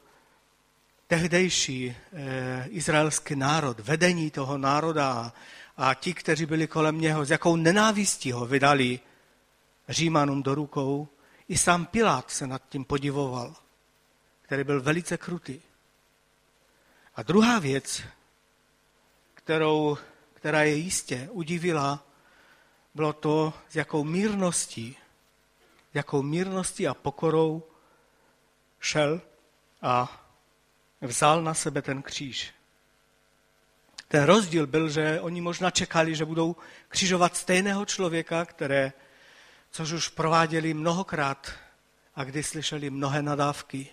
tehdejší 1.06 1.96
eh, 2.12 2.66
izraelský 2.68 3.36
národ, 3.36 3.80
vedení 3.80 4.30
toho 4.30 4.58
národa 4.58 5.32
a, 5.76 5.94
ti, 5.94 6.14
kteří 6.14 6.46
byli 6.46 6.66
kolem 6.66 7.00
něho, 7.00 7.24
s 7.24 7.30
jakou 7.30 7.56
nenávistí 7.56 8.32
ho 8.32 8.46
vydali 8.46 9.00
Římanům 9.88 10.42
do 10.42 10.54
rukou. 10.54 11.08
I 11.48 11.58
sám 11.58 11.86
Pilát 11.86 12.30
se 12.30 12.46
nad 12.46 12.62
tím 12.68 12.84
podivoval, 12.84 13.54
který 14.42 14.64
byl 14.64 14.82
velice 14.82 15.16
krutý. 15.16 15.60
A 17.16 17.22
druhá 17.22 17.58
věc, 17.58 18.02
kterou, 19.34 19.98
která 20.34 20.62
je 20.62 20.74
jistě 20.74 21.28
udivila, 21.30 22.09
bylo 23.00 23.12
to, 23.12 23.52
s 23.68 23.76
jakou 23.76 24.04
mírností, 24.04 24.96
jakou 25.94 26.22
mírností 26.22 26.88
a 26.88 26.94
pokorou 26.94 27.62
šel 28.80 29.20
a 29.82 30.22
vzal 31.00 31.42
na 31.42 31.54
sebe 31.54 31.82
ten 31.82 32.02
kříž. 32.02 32.52
Ten 34.08 34.24
rozdíl 34.24 34.66
byl, 34.66 34.88
že 34.88 35.20
oni 35.20 35.40
možná 35.40 35.70
čekali, 35.70 36.14
že 36.14 36.24
budou 36.24 36.56
křižovat 36.88 37.36
stejného 37.36 37.86
člověka, 37.86 38.44
které, 38.44 38.92
což 39.70 39.92
už 39.92 40.08
prováděli 40.08 40.74
mnohokrát 40.74 41.52
a 42.14 42.24
kdy 42.24 42.42
slyšeli 42.42 42.90
mnohé 42.90 43.22
nadávky, 43.22 43.88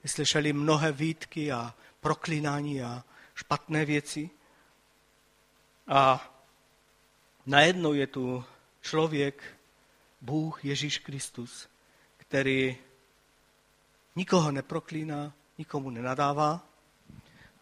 kdy 0.00 0.08
slyšeli 0.08 0.52
mnohé 0.52 0.92
výtky 0.92 1.52
a 1.52 1.74
proklínání 2.00 2.82
a 2.82 3.04
špatné 3.34 3.84
věci. 3.84 4.30
A 5.88 6.35
najednou 7.46 7.92
je 7.92 8.06
tu 8.06 8.44
člověk, 8.82 9.42
Bůh 10.20 10.64
Ježíš 10.64 10.98
Kristus, 10.98 11.68
který 12.16 12.76
nikoho 14.16 14.52
neproklíná, 14.52 15.32
nikomu 15.58 15.90
nenadává, 15.90 16.68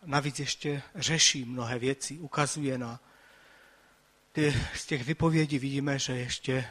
navíc 0.05 0.39
ještě 0.39 0.83
řeší 0.95 1.45
mnohé 1.45 1.79
věci, 1.79 2.19
ukazuje 2.19 2.79
na 2.79 3.01
ty, 4.33 4.55
z 4.75 4.87
těch 4.87 5.05
vypovědí 5.05 5.59
vidíme, 5.59 5.99
že 5.99 6.17
ještě 6.17 6.67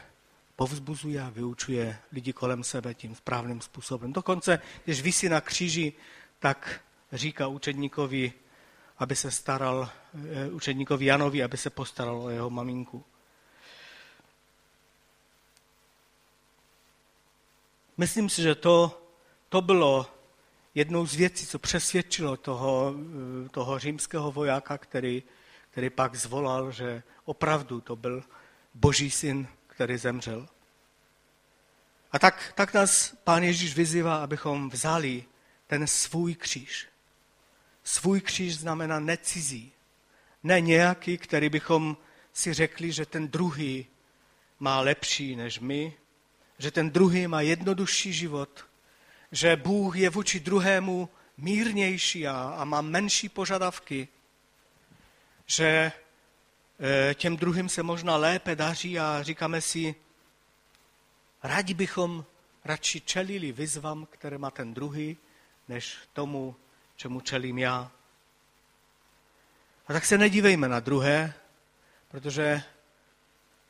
povzbuzuje 0.56 1.22
a 1.22 1.30
vyučuje 1.30 1.98
lidi 2.12 2.32
kolem 2.32 2.64
sebe 2.64 2.94
tím 2.94 3.14
správným 3.14 3.60
způsobem. 3.60 4.12
Dokonce, 4.12 4.58
když 4.84 5.02
vysí 5.02 5.28
na 5.28 5.40
kříži, 5.40 5.92
tak 6.38 6.80
říká 7.12 7.46
učedníkovi, 7.46 8.32
aby 8.98 9.16
se 9.16 9.30
staral, 9.30 9.90
eh, 10.14 10.50
učedníkovi 10.50 11.04
Janovi, 11.04 11.42
aby 11.42 11.56
se 11.56 11.70
postaral 11.70 12.22
o 12.22 12.30
jeho 12.30 12.50
maminku. 12.50 13.04
Myslím 17.96 18.28
si, 18.28 18.42
že 18.42 18.54
to, 18.54 19.02
to 19.48 19.60
bylo 19.60 20.06
jednou 20.74 21.06
z 21.06 21.14
věcí, 21.14 21.46
co 21.46 21.58
přesvědčilo 21.58 22.36
toho, 22.36 22.94
toho 23.50 23.78
římského 23.78 24.32
vojáka, 24.32 24.78
který, 24.78 25.22
který 25.70 25.90
pak 25.90 26.14
zvolal, 26.14 26.72
že 26.72 27.02
opravdu 27.24 27.80
to 27.80 27.96
byl 27.96 28.24
boží 28.74 29.10
syn, 29.10 29.48
který 29.66 29.96
zemřel. 29.96 30.48
A 32.12 32.18
tak, 32.18 32.52
tak 32.54 32.74
nás 32.74 33.14
pán 33.24 33.42
Ježíš 33.42 33.74
vyzývá, 33.74 34.16
abychom 34.16 34.70
vzali 34.70 35.24
ten 35.66 35.86
svůj 35.86 36.34
kříž. 36.34 36.88
Svůj 37.84 38.20
kříž 38.20 38.56
znamená 38.56 39.00
necizí. 39.00 39.72
Ne 40.42 40.60
nějaký, 40.60 41.18
který 41.18 41.48
bychom 41.48 41.96
si 42.32 42.52
řekli, 42.52 42.92
že 42.92 43.06
ten 43.06 43.28
druhý 43.28 43.86
má 44.58 44.80
lepší 44.80 45.36
než 45.36 45.60
my, 45.60 45.92
že 46.58 46.70
ten 46.70 46.90
druhý 46.90 47.26
má 47.26 47.40
jednodušší 47.40 48.12
život, 48.12 48.64
že 49.32 49.56
Bůh 49.56 49.96
je 49.96 50.10
vůči 50.10 50.40
druhému 50.40 51.08
mírnější 51.36 52.26
a, 52.26 52.54
a 52.58 52.64
má 52.64 52.80
menší 52.80 53.28
požadavky, 53.28 54.08
že 55.46 55.92
e, 57.10 57.14
těm 57.14 57.36
druhým 57.36 57.68
se 57.68 57.82
možná 57.82 58.16
lépe 58.16 58.56
daří 58.56 58.98
a 58.98 59.22
říkáme 59.22 59.60
si, 59.60 59.94
rádi 61.42 61.74
bychom 61.74 62.24
radši 62.64 63.00
čelili 63.00 63.52
vyzvám, 63.52 64.06
které 64.10 64.38
má 64.38 64.50
ten 64.50 64.74
druhý, 64.74 65.16
než 65.68 65.96
tomu, 66.12 66.56
čemu 67.04 67.20
čelím 67.20 67.58
já. 67.58 67.90
A 69.86 69.92
tak 69.92 70.04
se 70.04 70.18
nedívejme 70.18 70.68
na 70.68 70.80
druhé, 70.80 71.34
protože 72.08 72.62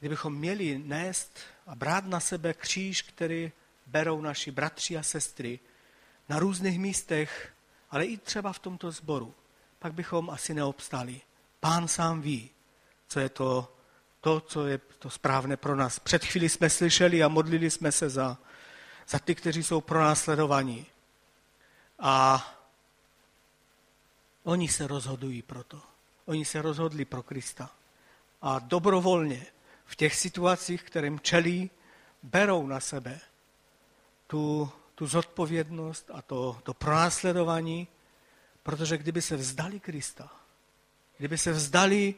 kdybychom 0.01 0.35
měli 0.35 0.79
nést 0.79 1.39
a 1.67 1.75
brát 1.75 2.07
na 2.07 2.21
sebe 2.21 2.55
kříž, 2.55 3.03
který 3.03 3.53
berou 3.87 4.21
naši 4.21 4.51
bratři 4.51 4.99
a 4.99 5.03
sestry 5.03 5.61
na 6.29 6.39
různých 6.39 6.79
místech, 6.79 7.53
ale 7.91 8.05
i 8.05 8.17
třeba 8.17 8.53
v 8.53 8.59
tomto 8.59 8.91
sboru, 8.91 9.35
pak 9.79 9.95
bychom 9.95 10.31
asi 10.31 10.55
neobstali. 10.55 11.21
Pán 11.61 11.89
sám 11.89 12.21
ví, 12.21 12.51
co 13.09 13.21
je 13.21 13.29
to, 13.29 13.77
to, 14.21 14.41
co 14.41 14.67
je 14.67 14.79
to 14.79 15.11
správné 15.11 15.57
pro 15.57 15.77
nás. 15.77 15.99
Před 15.99 16.25
chvíli 16.25 16.49
jsme 16.49 16.71
slyšeli 16.71 17.23
a 17.23 17.29
modlili 17.29 17.71
jsme 17.71 17.93
se 17.93 18.11
za, 18.11 18.39
za 19.09 19.19
ty, 19.19 19.35
kteří 19.35 19.63
jsou 19.63 19.81
pro 19.81 20.01
následovaní. 20.01 20.87
A 21.99 22.45
oni 24.45 24.69
se 24.69 24.87
rozhodují 24.87 25.43
pro 25.43 25.65
to. 25.65 25.81
Oni 26.27 26.45
se 26.45 26.63
rozhodli 26.63 27.05
pro 27.05 27.23
Krista. 27.23 27.71
A 28.43 28.59
dobrovolně 28.59 29.47
v 29.85 29.97
těch 29.97 30.15
situacích, 30.15 30.83
kterým 30.83 31.21
čelí, 31.21 31.71
berou 32.23 32.67
na 32.67 32.81
sebe 32.81 33.21
tu, 34.27 34.71
tu 34.95 35.07
zodpovědnost 35.07 36.11
a 36.15 36.23
to, 36.23 36.61
to 36.63 36.75
pronásledování, 36.75 37.89
protože 38.63 38.99
kdyby 38.99 39.23
se 39.23 39.37
vzdali 39.37 39.81
Krista, 39.81 40.31
kdyby 41.19 41.39
se 41.39 41.53
vzdali 41.53 42.15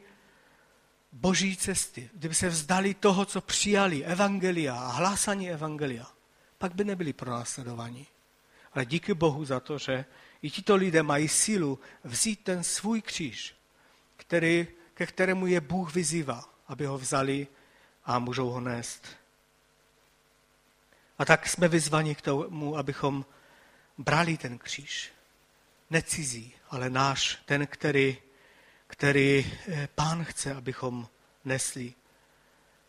boží 1.11 1.57
cesty, 1.57 2.09
kdyby 2.13 2.35
se 2.35 2.49
vzdali 2.49 2.93
toho, 2.93 3.25
co 3.25 3.41
přijali, 3.41 4.05
evangelia 4.05 4.75
a 4.75 4.91
hlásání 4.91 5.51
evangelia, 5.51 6.07
pak 6.57 6.75
by 6.75 6.83
nebyli 6.83 7.13
pronásledovaní. 7.13 8.07
Ale 8.73 8.85
díky 8.85 9.13
Bohu 9.13 9.45
za 9.45 9.59
to, 9.59 9.77
že 9.77 10.05
i 10.41 10.49
tito 10.49 10.75
lidé 10.75 11.03
mají 11.03 11.27
sílu 11.27 11.79
vzít 12.03 12.43
ten 12.43 12.63
svůj 12.63 13.01
kříž, 13.01 13.55
který, 14.17 14.67
ke 14.93 15.05
kterému 15.05 15.47
je 15.47 15.61
Bůh 15.61 15.93
vyzývá, 15.93 16.49
aby 16.67 16.85
ho 16.85 16.97
vzali 16.97 17.47
a 18.05 18.19
můžou 18.19 18.49
ho 18.49 18.59
nést. 18.59 19.07
A 21.19 21.25
tak 21.25 21.47
jsme 21.47 21.67
vyzvani 21.67 22.15
k 22.15 22.21
tomu, 22.21 22.77
abychom 22.77 23.25
brali 23.97 24.37
ten 24.37 24.57
kříž. 24.57 25.11
Necizí, 25.89 26.53
ale 26.69 26.89
náš, 26.89 27.37
ten, 27.45 27.67
který, 27.67 28.17
který 28.87 29.53
eh, 29.67 29.89
pán 29.95 30.23
chce, 30.23 30.55
abychom 30.55 31.07
nesli. 31.45 31.93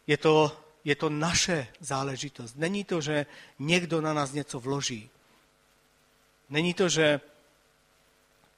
Je 0.06 0.16
to, 0.16 0.64
je 0.84 0.96
to 0.96 1.08
naše 1.08 1.66
záležitost. 1.80 2.56
Není 2.56 2.84
to, 2.84 3.00
že 3.00 3.26
někdo 3.58 4.00
na 4.00 4.12
nás 4.12 4.32
něco 4.32 4.60
vloží. 4.60 5.10
Není 6.48 6.74
to, 6.74 6.88
že 6.88 7.20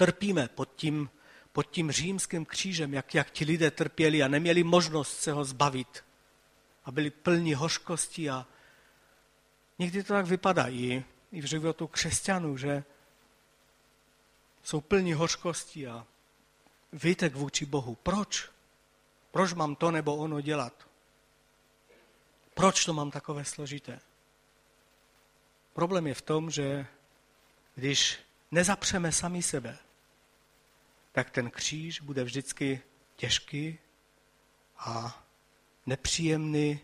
trpíme 0.01 0.49
pod 0.49 0.69
tím, 0.77 1.11
pod 1.53 1.63
tím 1.63 1.93
římským 1.93 2.45
křížem, 2.45 2.95
jak, 2.95 3.15
jak 3.15 3.31
ti 3.31 3.45
lidé 3.45 3.71
trpěli 3.71 4.23
a 4.23 4.29
neměli 4.29 4.65
možnost 4.65 5.21
se 5.21 5.33
ho 5.33 5.45
zbavit. 5.45 6.05
A 6.85 6.91
byli 6.91 7.11
plní 7.11 7.55
hořkosti 7.55 8.31
a 8.31 8.47
někdy 9.79 10.03
to 10.03 10.13
tak 10.13 10.27
vypadá 10.27 10.69
i, 10.69 11.05
i 11.33 11.41
v 11.41 11.45
životu 11.45 11.87
křesťanů, 11.87 12.57
že 12.57 12.85
jsou 14.63 14.81
plní 14.81 15.13
hořkosti 15.13 15.87
a 15.87 16.07
výtek 16.93 17.35
vůči 17.35 17.67
Bohu. 17.67 17.95
Proč? 17.95 18.49
Proč 19.31 19.53
mám 19.53 19.77
to 19.77 19.91
nebo 19.91 20.17
ono 20.17 20.41
dělat? 20.41 20.89
Proč 22.55 22.85
to 22.85 22.93
mám 22.93 23.11
takové 23.11 23.45
složité? 23.45 24.01
Problém 25.73 26.07
je 26.07 26.15
v 26.15 26.23
tom, 26.23 26.51
že 26.51 26.87
když 27.75 28.19
nezapřeme 28.51 29.13
sami 29.13 29.43
sebe, 29.43 29.79
tak 31.13 31.31
ten 31.31 31.51
kříž 31.51 32.01
bude 32.01 32.25
vždycky 32.25 32.81
těžký 33.17 33.79
a 34.79 35.25
nepříjemný 35.87 36.81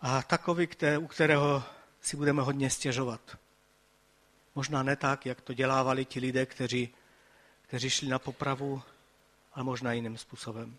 a 0.00 0.22
takový, 0.22 0.68
u 0.98 1.06
kterého 1.06 1.62
si 2.00 2.16
budeme 2.16 2.42
hodně 2.42 2.70
stěžovat. 2.70 3.38
Možná 4.54 4.82
ne 4.82 4.96
tak, 4.96 5.26
jak 5.26 5.40
to 5.40 5.54
dělávali 5.54 6.04
ti 6.04 6.20
lidé, 6.20 6.46
kteří, 6.46 6.94
kteří 7.62 7.90
šli 7.90 8.08
na 8.08 8.18
popravu, 8.18 8.82
ale 9.52 9.64
možná 9.64 9.92
jiným 9.92 10.18
způsobem. 10.18 10.76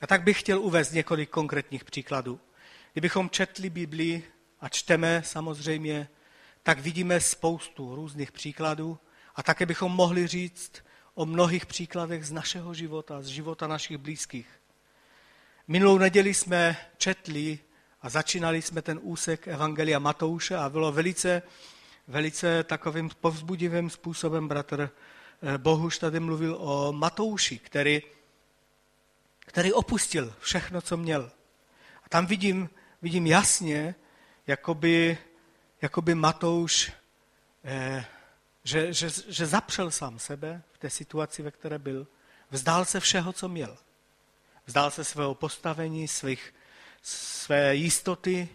A 0.00 0.06
tak 0.06 0.22
bych 0.22 0.40
chtěl 0.40 0.60
uvést 0.60 0.92
několik 0.92 1.30
konkrétních 1.30 1.84
příkladů. 1.84 2.40
Kdybychom 2.92 3.30
četli 3.30 3.70
Biblii 3.70 4.32
a 4.60 4.68
čteme 4.68 5.22
samozřejmě, 5.22 6.08
tak 6.62 6.78
vidíme 6.78 7.20
spoustu 7.20 7.94
různých 7.94 8.32
příkladů 8.32 8.98
a 9.36 9.42
také 9.42 9.66
bychom 9.66 9.92
mohli 9.92 10.26
říct 10.26 10.72
o 11.14 11.26
mnohých 11.26 11.66
příkladech 11.66 12.26
z 12.26 12.32
našeho 12.32 12.74
života, 12.74 13.22
z 13.22 13.26
života 13.26 13.66
našich 13.66 13.98
blízkých. 13.98 14.48
Minulou 15.68 15.98
neděli 15.98 16.34
jsme 16.34 16.76
četli 16.98 17.58
a 18.02 18.08
začínali 18.08 18.62
jsme 18.62 18.82
ten 18.82 18.98
úsek 19.02 19.48
Evangelia 19.48 19.98
Matouše 19.98 20.56
a 20.56 20.68
bylo 20.68 20.92
velice, 20.92 21.42
velice 22.08 22.64
takovým 22.64 23.10
povzbudivým 23.20 23.90
způsobem 23.90 24.48
bratr 24.48 24.90
eh, 25.42 25.58
Bohuš 25.58 25.98
tady 25.98 26.20
mluvil 26.20 26.56
o 26.60 26.92
Matouši, 26.92 27.58
který, 27.58 28.02
který 29.38 29.72
opustil 29.72 30.34
všechno, 30.40 30.80
co 30.80 30.96
měl. 30.96 31.30
A 32.04 32.08
tam 32.08 32.26
vidím, 32.26 32.70
vidím 33.02 33.26
jasně, 33.26 33.94
jakoby, 34.46 35.18
jakoby 35.82 36.14
Matouš 36.14 36.92
eh, 37.64 38.04
že, 38.66 38.92
že, 38.92 39.08
že 39.28 39.46
zapřel 39.46 39.90
sám 39.90 40.18
sebe 40.18 40.62
v 40.72 40.78
té 40.78 40.90
situaci, 40.90 41.42
ve 41.42 41.50
které 41.50 41.78
byl. 41.78 42.06
Vzdál 42.50 42.84
se 42.84 43.00
všeho, 43.00 43.32
co 43.32 43.48
měl. 43.48 43.78
Vzdál 44.66 44.90
se 44.90 45.04
svého 45.04 45.34
postavení, 45.34 46.08
svých, 46.08 46.54
své 47.02 47.74
jistoty 47.74 48.48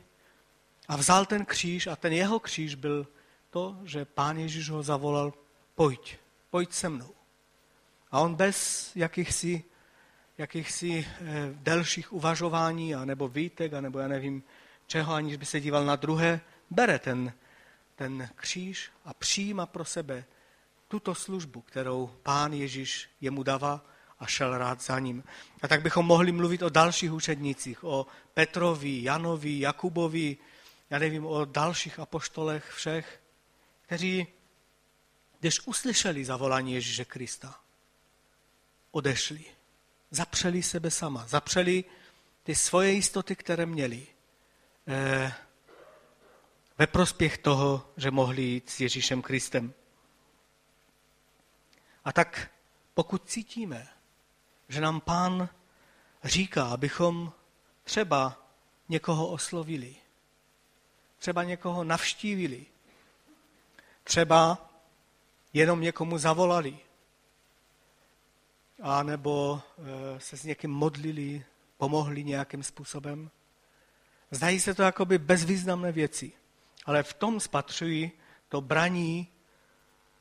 a 0.88 0.96
vzal 0.96 1.26
ten 1.26 1.46
kříž 1.46 1.88
a 1.88 1.96
ten 1.96 2.14
jeho 2.14 2.40
kříž 2.40 2.76
byl 2.76 3.08
to, 3.50 3.78
že 3.84 4.06
pán 4.06 4.38
Ježíš 4.38 4.70
ho 4.70 4.84
zavolal, 4.84 5.34
pojď, 5.76 6.18
pojď 6.50 6.74
se 6.74 6.90
mnou. 6.90 7.14
A 8.12 8.20
on 8.20 8.36
bez 8.36 8.92
jakýchsi, 8.96 9.64
jakýchsi 10.38 11.08
eh, 11.08 11.24
delších 11.54 12.14
uvažování, 12.14 12.96
anebo 12.96 13.28
výtek, 13.28 13.74
anebo 13.74 14.00
já 14.00 14.08
nevím 14.08 14.44
čeho, 14.88 15.14
aniž 15.14 15.38
by 15.38 15.46
se 15.46 15.60
díval 15.60 15.86
na 15.86 15.96
druhé, 15.96 16.42
bere 16.70 17.00
ten, 17.00 17.34
ten 18.02 18.30
kříž 18.36 18.92
a 19.06 19.14
přijíma 19.14 19.66
pro 19.66 19.86
sebe 19.86 20.26
tuto 20.88 21.16
službu, 21.16 21.62
kterou 21.62 22.08
pán 22.24 22.54
Ježíš 22.54 23.10
jemu 23.22 23.44
dává 23.44 23.86
a 24.20 24.26
šel 24.26 24.58
rád 24.58 24.82
za 24.82 25.00
ním. 25.00 25.24
A 25.62 25.68
tak 25.68 25.82
bychom 25.82 26.06
mohli 26.06 26.32
mluvit 26.32 26.62
o 26.62 26.70
dalších 26.70 27.14
učednicích, 27.14 27.84
o 27.84 28.08
Petrovi, 28.34 29.04
Janovi, 29.04 29.60
Jakubovi, 29.60 30.38
já 30.90 31.00
nevím, 31.00 31.26
o 31.26 31.46
dalších 31.46 32.00
apoštolech 32.00 32.72
všech, 32.72 33.22
kteří, 33.82 34.28
když 35.40 35.60
uslyšeli 35.68 36.26
zavolání 36.26 36.74
Ježíše 36.74 37.06
Krista, 37.06 37.60
odešli. 38.92 39.46
Zapřeli 40.12 40.64
sebe 40.64 40.92
sama, 40.92 41.28
zapřeli 41.28 41.84
ty 42.44 42.56
svoje 42.56 42.92
jistoty, 42.92 43.36
které 43.36 43.66
měli. 43.66 44.08
Eh, 44.88 45.34
ve 46.82 46.88
prospěch 46.88 47.38
toho, 47.38 47.94
že 47.98 48.12
mohli 48.12 48.42
jít 48.42 48.70
s 48.70 48.80
Ježíšem 48.80 49.22
Kristem. 49.22 49.74
A 52.06 52.12
tak 52.14 52.52
pokud 52.94 53.30
cítíme, 53.30 53.88
že 54.70 54.82
nám 54.82 55.02
pán 55.02 55.50
říká, 56.24 56.66
abychom 56.66 57.34
třeba 57.84 58.48
někoho 58.90 59.28
oslovili, 59.28 59.96
třeba 61.18 61.44
někoho 61.44 61.84
navštívili, 61.84 62.66
třeba 64.04 64.70
jenom 65.54 65.82
někomu 65.82 66.18
zavolali, 66.18 66.80
a 68.82 69.04
nebo 69.04 69.62
eh, 69.78 70.20
se 70.20 70.38
s 70.38 70.44
někým 70.44 70.72
modlili, 70.72 71.46
pomohli 71.78 72.24
nějakým 72.24 72.64
způsobem. 72.64 73.32
Zdají 74.32 74.60
se 74.60 74.74
to 74.74 74.84
jakoby 74.84 75.18
bezvýznamné 75.18 75.92
věci, 75.92 76.41
ale 76.86 77.04
v 77.04 77.14
tom 77.14 77.40
spatřují 77.40 78.12
to 78.50 78.62
braní 78.62 79.28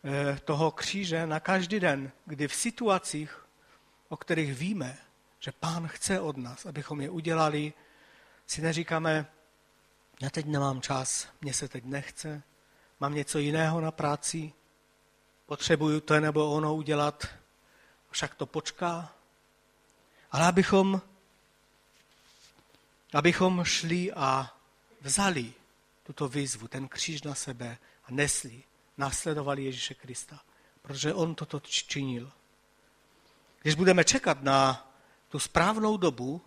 eh, 0.05 0.41
toho 0.45 0.71
kříže 0.71 1.27
na 1.27 1.41
každý 1.41 1.81
den, 1.81 2.13
kdy 2.27 2.49
v 2.49 2.55
situacích, 2.55 3.47
o 4.09 4.17
kterých 4.17 4.55
víme, 4.55 4.99
že 5.41 5.53
pán 5.53 5.89
chce 5.89 6.21
od 6.21 6.37
nás, 6.37 6.67
abychom 6.67 7.01
je 7.01 7.11
udělali, 7.11 7.73
si 8.47 8.63
neříkáme, 8.63 9.27
já 10.21 10.31
teď 10.31 10.47
nemám 10.47 10.81
čas, 10.81 11.29
mě 11.41 11.55
se 11.55 11.69
teď 11.69 11.85
nechce, 11.85 12.43
mám 13.01 13.15
něco 13.15 13.39
jiného 13.39 13.81
na 13.81 13.91
práci, 13.91 14.53
potřebuju 15.47 16.01
to 16.01 16.21
nebo 16.21 16.51
ono 16.51 16.75
udělat, 16.75 17.27
však 18.11 18.35
to 18.35 18.47
počká. 18.47 19.13
Ale 20.31 20.47
abychom, 20.47 21.03
abychom 23.15 23.65
šli 23.65 24.13
a 24.13 24.57
vzali 25.01 25.53
tuto 26.11 26.29
výzvu, 26.29 26.69
ten 26.69 26.89
kříž 26.89 27.23
na 27.23 27.35
sebe 27.35 27.79
a 28.05 28.07
nesli, 28.11 28.63
následovali 28.99 29.65
Ježíše 29.65 29.95
Krista, 29.95 30.41
protože 30.83 31.15
on 31.15 31.35
toto 31.35 31.61
činil. 31.61 32.33
Když 33.63 33.75
budeme 33.75 34.05
čekat 34.05 34.43
na 34.43 34.91
tu 35.29 35.39
správnou 35.39 35.97
dobu, 35.97 36.43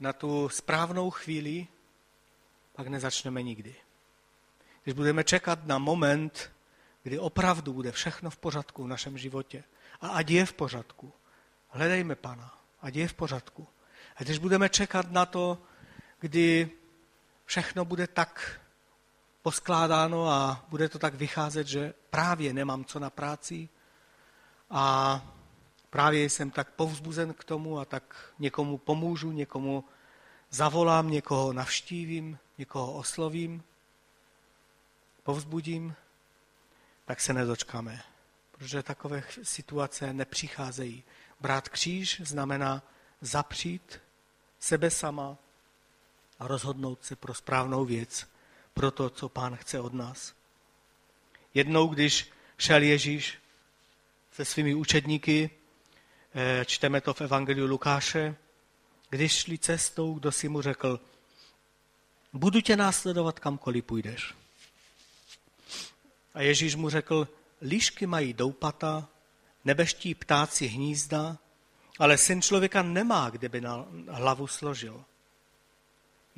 na 0.00 0.12
tu 0.12 0.48
správnou 0.48 1.10
chvíli, 1.10 1.66
pak 2.72 2.88
nezačneme 2.88 3.42
nikdy. 3.42 3.76
Když 4.82 4.94
budeme 4.94 5.24
čekat 5.24 5.66
na 5.66 5.78
moment, 5.78 6.52
kdy 7.02 7.18
opravdu 7.18 7.72
bude 7.72 7.92
všechno 7.92 8.30
v 8.30 8.36
pořádku 8.36 8.84
v 8.84 8.88
našem 8.88 9.18
životě, 9.18 9.64
a 10.00 10.08
ať 10.08 10.30
je 10.30 10.46
v 10.46 10.52
pořádku, 10.52 11.12
hledejme 11.68 12.14
Pana, 12.14 12.58
ať 12.80 12.94
je 12.94 13.08
v 13.08 13.14
pořádku. 13.14 13.68
A 14.16 14.22
když 14.22 14.38
budeme 14.38 14.68
čekat 14.68 15.12
na 15.12 15.26
to, 15.26 15.62
kdy 16.20 16.77
všechno 17.48 17.84
bude 17.84 18.06
tak 18.06 18.60
poskládáno 19.42 20.28
a 20.28 20.64
bude 20.68 20.88
to 20.88 20.98
tak 20.98 21.14
vycházet, 21.14 21.66
že 21.66 21.94
právě 22.10 22.52
nemám 22.52 22.84
co 22.84 22.98
na 22.98 23.10
práci 23.10 23.68
a 24.70 25.22
právě 25.90 26.30
jsem 26.30 26.50
tak 26.50 26.70
povzbuzen 26.70 27.34
k 27.34 27.44
tomu 27.44 27.78
a 27.78 27.84
tak 27.84 28.32
někomu 28.38 28.78
pomůžu, 28.78 29.32
někomu 29.32 29.84
zavolám, 30.50 31.10
někoho 31.10 31.52
navštívím, 31.52 32.38
někoho 32.58 32.92
oslovím, 32.92 33.62
povzbudím, 35.22 35.94
tak 37.04 37.20
se 37.20 37.32
nedočkáme, 37.32 38.02
protože 38.52 38.82
takové 38.82 39.22
situace 39.42 40.12
nepřicházejí. 40.12 41.04
Brát 41.40 41.68
kříž 41.68 42.20
znamená 42.24 42.82
zapřít 43.20 44.00
sebe 44.58 44.90
sama 44.90 45.38
a 46.38 46.48
rozhodnout 46.48 47.04
se 47.04 47.16
pro 47.16 47.34
správnou 47.34 47.84
věc, 47.84 48.26
pro 48.74 48.90
to, 48.90 49.10
co 49.10 49.28
pán 49.28 49.56
chce 49.56 49.80
od 49.80 49.94
nás. 49.94 50.34
Jednou, 51.54 51.88
když 51.88 52.30
šel 52.58 52.82
Ježíš 52.82 53.38
se 54.32 54.44
svými 54.44 54.74
učedníky, 54.74 55.50
eh, 56.34 56.64
čteme 56.64 57.00
to 57.00 57.14
v 57.14 57.20
Evangeliu 57.20 57.66
Lukáše, 57.66 58.36
když 59.10 59.32
šli 59.32 59.58
cestou, 59.58 60.14
kdo 60.14 60.32
si 60.32 60.48
mu 60.48 60.62
řekl, 60.62 61.00
budu 62.32 62.60
tě 62.60 62.76
následovat 62.76 63.38
kamkoliv 63.38 63.84
půjdeš. 63.84 64.34
A 66.34 66.42
Ježíš 66.42 66.74
mu 66.74 66.90
řekl, 66.90 67.28
líšky 67.62 68.06
mají 68.06 68.32
doupata, 68.32 69.08
nebeští 69.64 70.14
ptáci 70.14 70.66
hnízda, 70.66 71.38
ale 71.98 72.18
syn 72.18 72.42
člověka 72.42 72.82
nemá, 72.82 73.30
kde 73.30 73.48
by 73.48 73.60
na 73.60 73.86
hlavu 74.08 74.46
složil. 74.46 75.04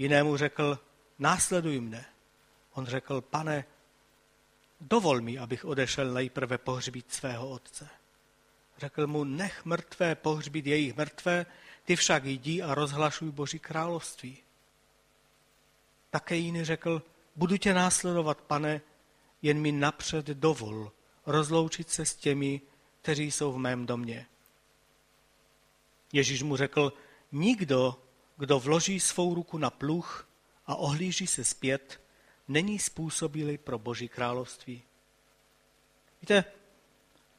Jinému 0.01 0.37
řekl, 0.37 0.79
následuj 1.19 1.81
mne. 1.81 2.05
On 2.73 2.87
řekl, 2.87 3.21
pane, 3.21 3.65
dovol 4.81 5.21
mi, 5.21 5.39
abych 5.39 5.65
odešel 5.65 6.15
nejprve 6.15 6.59
pohřbít 6.59 7.13
svého 7.13 7.51
otce. 7.51 7.89
Řekl 8.79 9.07
mu, 9.07 9.25
nech 9.25 9.65
mrtvé 9.65 10.15
pohřbít 10.15 10.67
jejich 10.67 10.97
mrtvé, 10.97 11.47
ty 11.85 11.97
však 11.97 12.25
jdi 12.25 12.63
a 12.63 12.75
rozhlašuj 12.75 13.31
Boží 13.31 13.59
království. 13.59 14.39
Také 16.11 16.37
jiný 16.37 16.65
řekl, 16.65 17.03
budu 17.37 17.57
tě 17.57 17.75
následovat, 17.75 18.41
pane, 18.41 18.81
jen 19.43 19.61
mi 19.61 19.73
napřed 19.73 20.27
dovol 20.27 20.93
rozloučit 21.27 21.91
se 21.91 22.05
s 22.05 22.15
těmi, 22.15 22.61
kteří 23.03 23.31
jsou 23.31 23.53
v 23.53 23.59
mém 23.59 23.87
domě. 23.87 24.27
Ježíš 26.13 26.43
mu 26.43 26.57
řekl, 26.57 26.93
nikdo, 27.33 28.03
kdo 28.41 28.61
vloží 28.61 29.01
svou 29.01 29.35
ruku 29.35 29.59
na 29.59 29.71
pluch 29.71 30.29
a 30.67 30.75
ohlíží 30.75 31.27
se 31.27 31.45
zpět, 31.45 32.01
není 32.49 32.79
způsobilý 32.79 33.59
pro 33.59 33.79
Boží 33.79 34.09
království. 34.09 34.83
Víte, 36.21 36.45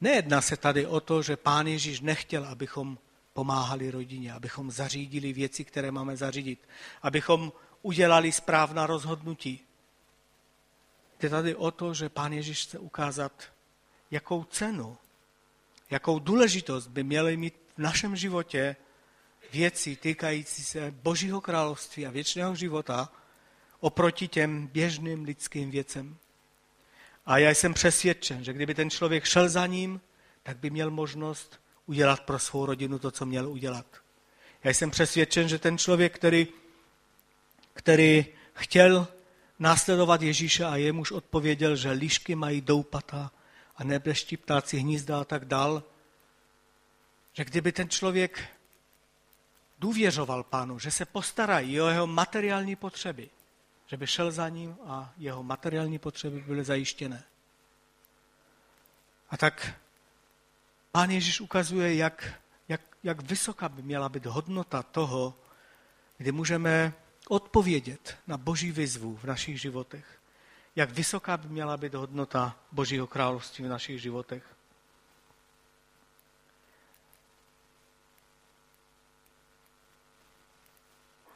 nejedná 0.00 0.40
se 0.40 0.56
tady 0.56 0.86
o 0.86 1.00
to, 1.00 1.22
že 1.22 1.36
pán 1.36 1.66
Ježíš 1.66 2.00
nechtěl, 2.00 2.44
abychom 2.46 2.98
pomáhali 3.32 3.90
rodině, 3.90 4.32
abychom 4.32 4.70
zařídili 4.70 5.32
věci, 5.32 5.64
které 5.64 5.90
máme 5.90 6.16
zařídit, 6.16 6.68
abychom 7.02 7.52
udělali 7.82 8.32
správná 8.32 8.86
rozhodnutí. 8.86 9.60
Jde 11.20 11.30
tady 11.30 11.54
o 11.54 11.70
to, 11.70 11.94
že 11.94 12.08
pán 12.08 12.32
Ježíš 12.32 12.62
chce 12.62 12.78
ukázat, 12.78 13.32
jakou 14.10 14.44
cenu, 14.44 14.96
jakou 15.90 16.18
důležitost 16.18 16.86
by 16.86 17.02
měly 17.02 17.36
mít 17.36 17.54
v 17.76 17.78
našem 17.78 18.16
životě 18.16 18.76
věci 19.52 19.96
týkající 19.96 20.64
se 20.64 20.90
Božího 20.90 21.40
království 21.40 22.06
a 22.06 22.10
věčného 22.10 22.54
života 22.54 23.12
oproti 23.80 24.28
těm 24.28 24.66
běžným 24.66 25.24
lidským 25.24 25.70
věcem. 25.70 26.16
A 27.26 27.38
já 27.38 27.50
jsem 27.50 27.74
přesvědčen, 27.74 28.44
že 28.44 28.52
kdyby 28.52 28.74
ten 28.74 28.90
člověk 28.90 29.24
šel 29.24 29.48
za 29.48 29.66
ním, 29.66 30.00
tak 30.42 30.56
by 30.56 30.70
měl 30.70 30.90
možnost 30.90 31.60
udělat 31.86 32.20
pro 32.20 32.38
svou 32.38 32.66
rodinu 32.66 32.98
to, 32.98 33.10
co 33.10 33.26
měl 33.26 33.48
udělat. 33.48 33.86
Já 34.64 34.70
jsem 34.70 34.90
přesvědčen, 34.90 35.48
že 35.48 35.58
ten 35.58 35.78
člověk, 35.78 36.14
který, 36.14 36.46
který 37.74 38.26
chtěl 38.54 39.08
následovat 39.58 40.22
Ježíše 40.22 40.64
a 40.64 40.76
jemuž 40.76 41.10
odpověděl, 41.10 41.76
že 41.76 41.90
líšky 41.90 42.34
mají 42.34 42.60
doupata 42.60 43.30
a 43.76 43.84
nebeští 43.84 44.36
ptáci 44.36 44.78
hnízda 44.78 45.20
a 45.20 45.24
tak 45.24 45.44
dál, 45.44 45.82
že 47.32 47.44
kdyby 47.44 47.72
ten 47.72 47.88
člověk 47.88 48.44
důvěřoval 49.82 50.42
pánu, 50.42 50.78
že 50.78 50.90
se 50.90 51.04
postarají 51.04 51.80
o 51.80 51.88
jeho 51.88 52.06
materiální 52.06 52.76
potřeby, 52.76 53.30
že 53.86 53.96
by 53.96 54.06
šel 54.06 54.30
za 54.30 54.48
ním 54.48 54.76
a 54.86 55.12
jeho 55.16 55.42
materiální 55.42 55.98
potřeby 55.98 56.40
byly 56.40 56.64
zajištěné. 56.64 57.22
A 59.30 59.36
tak 59.36 59.74
pán 60.92 61.10
Ježíš 61.10 61.40
ukazuje, 61.40 61.94
jak, 61.94 62.34
jak, 62.68 62.80
jak 63.02 63.22
vysoká 63.22 63.68
by 63.68 63.82
měla 63.82 64.08
být 64.08 64.26
hodnota 64.26 64.82
toho, 64.82 65.34
kdy 66.18 66.32
můžeme 66.32 66.92
odpovědět 67.28 68.16
na 68.26 68.36
boží 68.36 68.72
výzvu 68.72 69.16
v 69.16 69.24
našich 69.24 69.60
životech. 69.60 70.06
Jak 70.76 70.90
vysoká 70.90 71.36
by 71.36 71.48
měla 71.48 71.76
být 71.76 71.94
hodnota 71.94 72.56
Božího 72.72 73.06
království 73.06 73.64
v 73.64 73.68
našich 73.68 74.02
životech. 74.02 74.44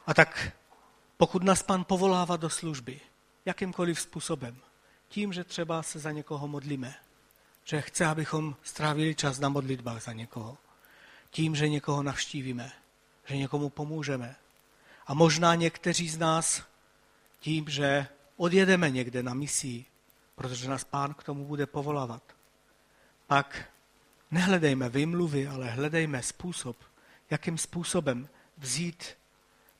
A 0.07 0.13
tak 0.13 0.51
pokud 1.17 1.43
nás 1.43 1.63
pan 1.63 1.83
povolává 1.83 2.37
do 2.37 2.49
služby, 2.49 2.99
jakýmkoliv 3.45 4.01
způsobem, 4.01 4.57
tím, 5.07 5.33
že 5.33 5.43
třeba 5.43 5.83
se 5.83 5.99
za 5.99 6.11
někoho 6.11 6.47
modlíme, 6.47 6.95
že 7.63 7.81
chce, 7.81 8.05
abychom 8.05 8.55
strávili 8.63 9.15
čas 9.15 9.39
na 9.39 9.49
modlitbách 9.49 10.03
za 10.03 10.13
někoho, 10.13 10.57
tím, 11.29 11.55
že 11.55 11.69
někoho 11.69 12.03
navštívíme, 12.03 12.71
že 13.25 13.37
někomu 13.37 13.69
pomůžeme. 13.69 14.35
A 15.07 15.13
možná 15.13 15.55
někteří 15.55 16.09
z 16.09 16.17
nás 16.17 16.63
tím, 17.39 17.69
že 17.69 18.07
odjedeme 18.37 18.89
někde 18.89 19.23
na 19.23 19.33
misii, 19.33 19.85
protože 20.35 20.69
nás 20.69 20.83
pán 20.83 21.13
k 21.13 21.23
tomu 21.23 21.45
bude 21.45 21.65
povolávat. 21.65 22.23
Pak 23.27 23.69
nehledejme 24.31 24.89
vymluvy, 24.89 25.47
ale 25.47 25.69
hledejme 25.69 26.23
způsob, 26.23 26.77
jakým 27.29 27.57
způsobem 27.57 28.29
vzít 28.57 29.17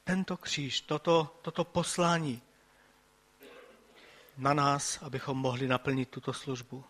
tento 0.07 0.37
kříž, 0.37 0.81
toto, 0.81 1.39
toto 1.41 1.63
poslání 1.63 2.41
na 4.37 4.53
nás, 4.53 4.99
abychom 5.01 5.37
mohli 5.37 5.67
naplnit 5.67 6.09
tuto 6.09 6.33
službu. 6.33 6.83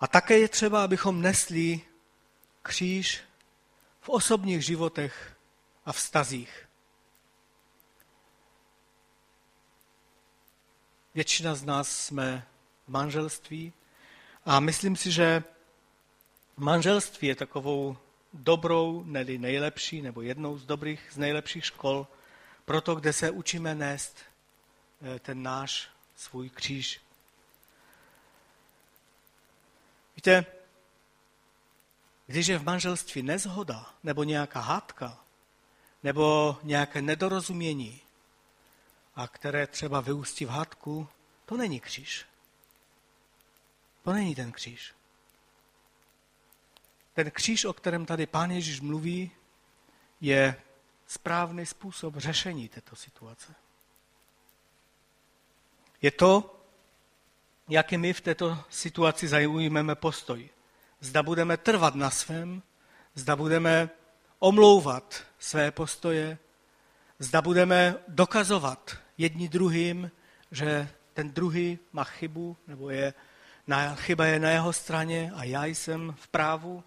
A 0.00 0.06
také 0.06 0.38
je 0.38 0.48
třeba, 0.48 0.84
abychom 0.84 1.22
nesli 1.22 1.80
kříž 2.62 3.22
v 4.00 4.08
osobních 4.08 4.64
životech 4.64 5.36
a 5.84 5.92
vztazích. 5.92 6.64
většina 11.14 11.54
z 11.54 11.64
nás 11.64 11.88
jsme 11.88 12.46
v 12.86 12.88
manželství 12.88 13.72
a 14.44 14.60
myslím 14.60 14.96
si, 14.96 15.12
že 15.12 15.42
manželství 16.56 17.28
je 17.28 17.34
takovou 17.34 17.96
dobrou, 18.34 19.04
neli 19.06 19.38
nejlepší, 19.38 20.02
nebo 20.02 20.22
jednou 20.22 20.58
z 20.58 20.66
dobrých, 20.66 21.08
z 21.12 21.16
nejlepších 21.16 21.64
škol, 21.64 22.06
proto 22.64 22.94
kde 22.94 23.12
se 23.12 23.30
učíme 23.30 23.74
nést 23.74 24.16
eh, 25.02 25.18
ten 25.18 25.42
náš 25.42 25.88
svůj 26.16 26.50
kříž. 26.50 27.00
Víte, 30.16 30.46
když 32.26 32.46
je 32.46 32.58
v 32.58 32.64
manželství 32.64 33.22
nezhoda, 33.22 33.94
nebo 34.02 34.24
nějaká 34.24 34.60
hádka, 34.60 35.18
nebo 36.02 36.56
nějaké 36.62 37.02
nedorozumění, 37.02 38.00
a 39.16 39.28
které 39.28 39.66
třeba 39.66 40.00
vyústí 40.00 40.44
v 40.44 40.48
hádku, 40.48 41.08
to 41.46 41.56
není 41.56 41.80
kříž. 41.80 42.26
To 44.02 44.12
není 44.12 44.34
ten 44.34 44.52
kříž. 44.52 44.92
Ten 47.14 47.30
kříž, 47.30 47.64
o 47.64 47.72
kterém 47.72 48.06
tady 48.06 48.26
pán 48.26 48.50
Ježíš 48.50 48.80
mluví, 48.80 49.30
je 50.20 50.56
správný 51.06 51.66
způsob 51.66 52.16
řešení 52.16 52.68
této 52.68 52.96
situace. 52.96 53.54
Je 56.02 56.10
to, 56.10 56.60
jaký 57.68 57.96
my 57.96 58.12
v 58.12 58.20
této 58.20 58.58
situaci 58.70 59.28
zaujmeme 59.28 59.94
postoj. 59.94 60.48
Zda 61.00 61.22
budeme 61.22 61.56
trvat 61.56 61.94
na 61.94 62.10
svém, 62.10 62.62
zda 63.14 63.36
budeme 63.36 63.90
omlouvat 64.38 65.24
své 65.38 65.70
postoje, 65.70 66.38
zda 67.18 67.42
budeme 67.42 67.94
dokazovat 68.08 68.96
jedni 69.18 69.48
druhým, 69.48 70.10
že 70.50 70.88
ten 71.12 71.30
druhý 71.30 71.78
má 71.92 72.04
chybu, 72.04 72.56
nebo 72.66 72.90
je, 72.90 73.14
chyba 73.94 74.26
je 74.26 74.40
na 74.40 74.50
jeho 74.50 74.72
straně 74.72 75.32
a 75.34 75.44
já 75.44 75.64
jsem 75.64 76.14
v 76.18 76.28
právu. 76.28 76.84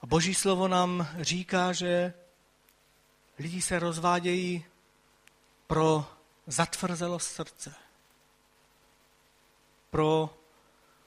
A 0.00 0.06
Boží 0.06 0.34
slovo 0.34 0.68
nám 0.68 1.08
říká, 1.20 1.72
že 1.72 2.14
lidi 3.38 3.62
se 3.62 3.78
rozvádějí 3.78 4.64
pro 5.66 6.06
zatvrzelost 6.46 7.30
srdce. 7.30 7.74
Pro, 9.90 10.38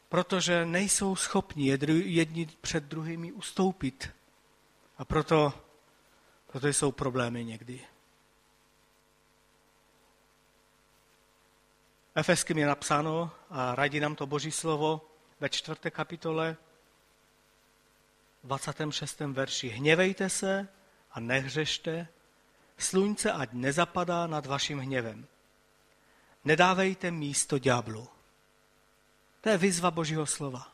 protože 0.10 0.66
nejsou 0.66 1.16
schopni 1.16 1.78
jedni 2.06 2.50
před 2.62 2.84
druhými 2.84 3.32
ustoupit. 3.32 4.10
A 4.98 5.06
proto, 5.06 5.54
proto 6.48 6.68
jsou 6.68 6.92
problémy 6.92 7.46
někdy. 7.46 7.82
Efeským 12.16 12.58
je 12.58 12.68
napsáno 12.68 13.32
a 13.50 13.76
radí 13.76 14.00
nám 14.00 14.16
to 14.16 14.26
Boží 14.26 14.52
slovo 14.52 15.02
ve 15.40 15.50
čtvrté 15.50 15.92
kapitole 15.92 16.58
26. 18.44 19.20
verši. 19.20 19.70
Hněvejte 19.70 20.30
se 20.30 20.68
a 21.12 21.20
nehřešte, 21.20 22.08
slunce 22.78 23.32
ať 23.32 23.50
nezapadá 23.54 24.28
nad 24.28 24.46
vaším 24.46 24.80
hněvem. 24.80 25.28
Nedávejte 26.46 27.12
místo 27.12 27.58
ďáblu. 27.58 28.08
To 29.42 29.50
je 29.50 29.58
výzva 29.58 29.92
Božího 29.92 30.26
slova. 30.26 30.74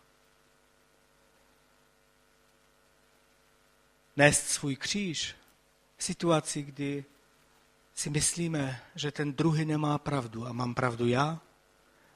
Nést 4.15 4.47
svůj 4.47 4.75
kříž 4.75 5.35
v 5.97 6.03
situaci, 6.03 6.61
kdy 6.61 7.05
si 7.93 8.09
myslíme, 8.09 8.81
že 8.95 9.11
ten 9.11 9.33
druhý 9.33 9.65
nemá 9.65 9.97
pravdu 9.97 10.47
a 10.47 10.53
mám 10.53 10.75
pravdu 10.75 11.07
já, 11.07 11.39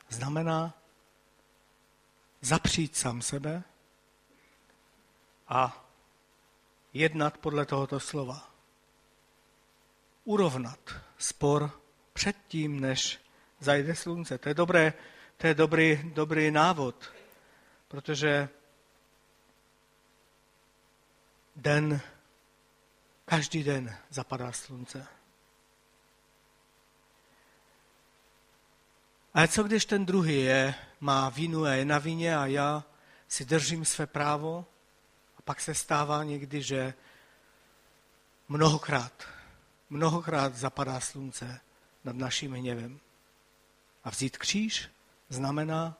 znamená 0.09 0.73
zapřít 2.41 2.97
sám 2.97 3.21
sebe 3.21 3.63
a 5.51 5.85
jednat 6.93 7.37
podle 7.37 7.65
tohoto 7.65 7.99
slova. 7.99 8.51
Urovnat 10.23 10.79
spor 11.17 11.71
předtím, 12.13 12.79
než 12.79 13.19
zajde 13.59 13.95
slunce. 13.95 14.37
To 14.37 14.49
je, 14.49 14.55
dobré, 14.55 14.93
to 15.37 15.47
je 15.47 15.53
dobrý, 15.53 16.11
dobrý 16.13 16.51
návod, 16.51 17.11
protože 17.87 18.49
den, 21.55 22.01
každý 23.25 23.63
den 23.63 23.97
zapadá 24.09 24.51
slunce. 24.51 25.07
Ale 29.33 29.47
co 29.47 29.63
když 29.63 29.85
ten 29.85 30.05
druhý 30.05 30.41
je, 30.41 30.75
má 30.99 31.29
vinu 31.29 31.63
a 31.63 31.71
je 31.71 31.85
na 31.85 31.99
vině 31.99 32.37
a 32.37 32.45
já 32.45 32.83
si 33.27 33.45
držím 33.45 33.85
své 33.85 34.07
právo 34.07 34.65
a 34.65 34.70
pak 35.51 35.61
se 35.61 35.75
stává 35.75 36.23
někdy, 36.23 36.61
že 36.61 36.93
mnohokrát, 38.47 39.27
mnohokrát 39.89 40.55
zapadá 40.55 40.99
slunce 40.99 41.61
nad 42.03 42.15
naším 42.15 42.53
hněvem. 42.53 42.99
A 44.03 44.09
vzít 44.09 44.37
kříž 44.37 44.89
znamená 45.29 45.97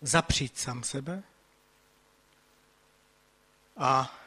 zapřít 0.00 0.58
sám 0.58 0.82
sebe 0.82 1.22
a 3.76 4.18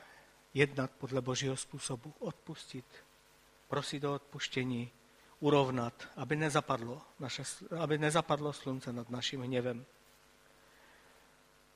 jednat 0.54 0.91
podle 0.91 1.21
božího 1.21 1.58
způsobu, 1.58 2.13
odpustit, 2.19 2.86
prosit 3.67 4.04
o 4.04 4.13
odpuštění, 4.13 4.91
urovnat, 5.39 6.08
aby 6.15 6.36
nezapadlo, 6.36 7.02
naše, 7.19 7.43
aby 7.80 7.97
nezapadlo 7.97 8.54
slunce 8.54 8.93
nad 8.93 9.10
naším 9.10 9.41
hněvem. 9.41 9.86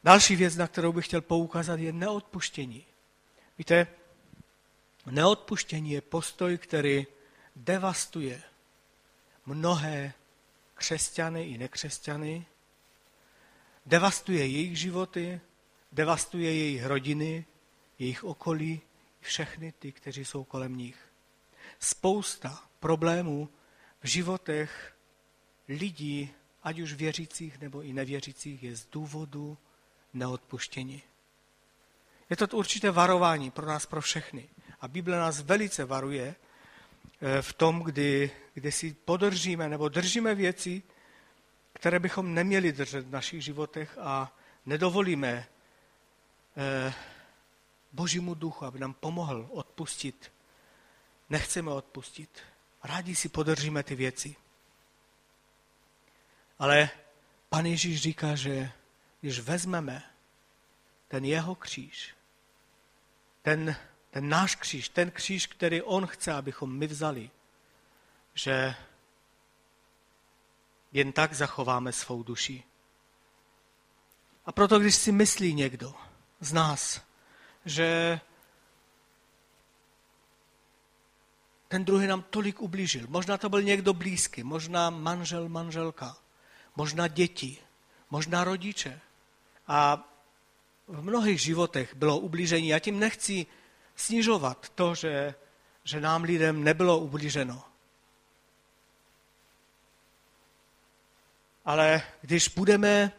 Další 0.08 0.36
věc, 0.36 0.56
na 0.56 0.67
kterou 0.67 0.93
bych 0.93 1.06
chtěl 1.06 1.22
poukázat, 1.22 1.80
je 1.80 1.93
neodpuštění. 1.93 2.86
Víte, 3.58 3.88
neodpuštění 5.06 5.91
je 5.91 6.02
postoj, 6.02 6.58
který 6.58 7.08
devastuje 7.56 8.41
mnohé 9.46 10.13
křesťany 10.74 11.43
i 11.43 11.58
nekřesťany, 11.58 12.46
devastuje 13.86 14.48
jejich 14.48 14.80
životy, 14.80 15.41
devastuje 15.91 16.56
jejich 16.56 16.86
rodiny, 16.86 17.46
jejich 18.00 18.24
okolí, 18.24 18.82
všechny 19.20 19.72
ty, 19.72 19.91
kteří 19.91 20.26
jsou 20.26 20.43
kolem 20.43 20.76
nich. 20.76 20.98
Spousta 21.80 22.63
problémů 22.80 23.50
v 24.02 24.08
životech 24.08 24.96
lidí, 25.67 26.32
ať 26.63 26.80
už 26.80 26.93
věřících 26.93 27.60
nebo 27.60 27.82
i 27.82 27.93
nevěřících, 27.93 28.63
je 28.63 28.76
z 28.76 28.86
důvodu 28.86 29.58
neodpuštění. 30.17 31.03
Je 32.30 32.36
to 32.38 32.58
určité 32.58 32.91
varování 32.91 33.51
pro 33.51 33.65
nás, 33.65 33.86
pro 33.86 34.01
všechny. 34.01 34.49
A 34.82 34.88
Bible 34.88 35.17
nás 35.17 35.41
velice 35.41 35.86
varuje 35.86 36.36
eh, 37.21 37.41
v 37.41 37.53
tom, 37.53 37.80
kdy, 37.80 38.32
kdy 38.53 38.71
si 38.71 38.93
podržíme 38.93 39.69
nebo 39.69 39.89
držíme 39.89 40.36
věci, 40.36 40.84
které 41.73 41.99
bychom 41.99 42.34
neměli 42.34 42.71
držet 42.71 43.06
v 43.06 43.12
našich 43.12 43.43
životech 43.43 43.97
a 44.01 44.36
nedovolíme 44.65 45.47
eh, 46.58 46.93
Božímu 47.91 48.34
duchu, 48.34 48.65
aby 48.65 48.80
nám 48.80 48.93
pomohl 48.93 49.47
odpustit. 49.51 50.32
Nechceme 51.30 51.71
odpustit. 51.71 52.39
Rádi 52.84 53.15
si 53.15 53.30
podržíme 53.30 53.84
ty 53.84 53.95
věci. 53.95 54.36
Ale 56.60 56.89
pan 57.49 57.65
Ježíš 57.65 58.01
říká, 58.01 58.36
že 58.36 58.71
když 59.28 59.40
vezmeme 59.40 60.04
ten 61.08 61.26
jeho 61.26 61.56
kříž, 61.56 62.16
ten, 63.42 63.76
ten 64.10 64.30
náš 64.30 64.56
kříž, 64.56 64.89
ten 64.89 65.12
kříž, 65.12 65.47
který 65.47 65.82
on 65.82 66.08
chce, 66.08 66.34
abychom 66.34 66.78
my 66.78 66.88
vzali, 66.88 67.32
že 68.34 68.76
jen 70.91 71.12
tak 71.12 71.34
zachováme 71.34 71.91
svou 71.91 72.24
duši. 72.24 72.64
A 74.45 74.51
proto, 74.51 74.80
když 74.80 74.95
si 74.95 75.12
myslí 75.12 75.54
někdo 75.54 75.95
z 76.39 76.54
nás, 76.54 77.01
že 77.66 78.20
ten 81.68 81.86
druhý 81.86 82.08
nám 82.08 82.22
tolik 82.22 82.62
ublížil. 82.62 83.08
Možná 83.08 83.38
to 83.38 83.49
byl 83.49 83.62
někdo 83.62 83.93
blízký, 83.93 84.43
možná 84.43 84.89
manžel, 84.89 85.49
manželka, 85.49 86.18
možná 86.76 87.08
děti, 87.08 87.58
možná 88.10 88.43
rodiče. 88.43 89.01
A 89.68 90.09
v 90.88 91.03
mnohých 91.03 91.41
životech 91.41 91.95
bylo 91.95 92.20
ublížení. 92.20 92.68
Já 92.68 92.80
tím 92.80 92.99
nechci 92.99 93.45
snižovat 93.95 94.70
to, 94.70 94.95
že, 94.95 95.36
že 95.84 96.01
nám 96.01 96.24
lidem 96.24 96.63
nebylo 96.63 96.99
ublíženo. 96.99 97.63
Ale 101.65 102.01
když 102.22 102.47
budeme 102.47 103.11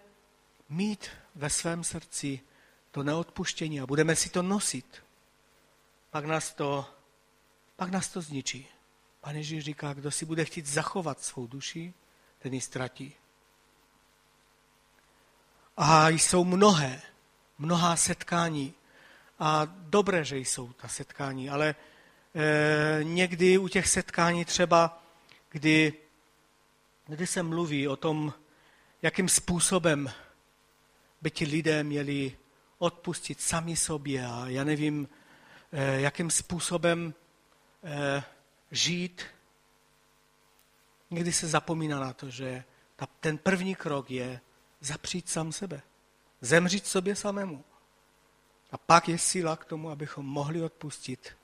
mít 0.69 1.11
ve 1.35 1.51
svém 1.51 1.85
srdci 1.85 2.41
to 2.91 3.03
neodpuštění 3.03 3.81
a 3.81 3.87
budeme 3.87 4.17
si 4.17 4.31
to 4.31 4.43
nosit, 4.43 5.03
pak 6.11 6.25
nás 6.25 6.55
to 6.55 6.99
pak 7.79 7.91
nás 7.91 8.09
to 8.09 8.21
zničí. 8.21 8.67
Pan 9.21 9.37
Ježíš 9.37 9.65
říká, 9.65 9.93
kdo 9.93 10.11
si 10.11 10.25
bude 10.25 10.45
chtít 10.45 10.67
zachovat 10.67 11.21
svou 11.21 11.47
duši, 11.47 11.95
ten 12.39 12.55
ji 12.55 12.61
ztratí. 12.61 13.15
A 15.81 16.09
jsou 16.09 16.45
mnohé, 16.45 17.03
mnohá 17.59 17.97
setkání. 17.97 18.75
A 19.39 19.69
dobré, 19.75 20.25
že 20.25 20.39
jsou 20.39 20.73
ta 20.73 20.89
setkání, 20.89 21.51
ale 21.51 21.75
e, 22.35 23.05
někdy 23.05 23.59
u 23.59 23.69
těch 23.69 23.89
setkání 23.89 24.45
třeba, 24.45 25.03
kdy, 25.51 25.93
kdy 27.07 27.27
se 27.27 27.43
mluví 27.43 27.89
o 27.89 27.97
tom, 27.97 28.35
jakým 29.03 29.29
způsobem 29.29 30.11
by 31.23 31.31
ti 31.31 31.45
lidé 31.45 31.85
měli 31.85 32.37
odpustit 32.79 33.41
sami 33.41 33.77
sobě 33.77 34.27
a 34.27 34.45
já 34.47 34.65
nevím, 34.65 35.09
e, 35.73 36.01
jakým 36.01 36.31
způsobem 36.31 37.15
e, 37.85 38.23
žít. 38.71 39.23
Někdy 41.11 41.33
se 41.33 41.47
zapomíná 41.47 42.01
na 42.01 42.13
to, 42.13 42.31
že 42.31 42.65
ta, 42.97 43.07
ten 43.21 43.39
první 43.39 43.75
krok 43.75 44.11
je 44.11 44.41
zapřít 44.81 45.29
sám 45.29 45.53
sebe. 45.53 45.83
Zemřít 46.41 46.87
sobě 46.87 47.17
samému. 47.17 47.65
A 48.71 48.79
pak 48.79 49.09
je 49.09 49.19
síla 49.19 49.57
k 49.57 49.65
tomu, 49.65 49.91
abychom 49.91 50.27
mohli 50.27 50.63
odpustit, 50.63 51.37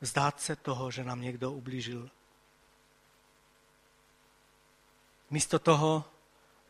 zdát 0.00 0.40
se 0.40 0.56
toho, 0.56 0.90
že 0.90 1.04
nám 1.04 1.20
někdo 1.20 1.52
ublížil. 1.52 2.10
Místo 5.30 5.58
toho 5.58 6.04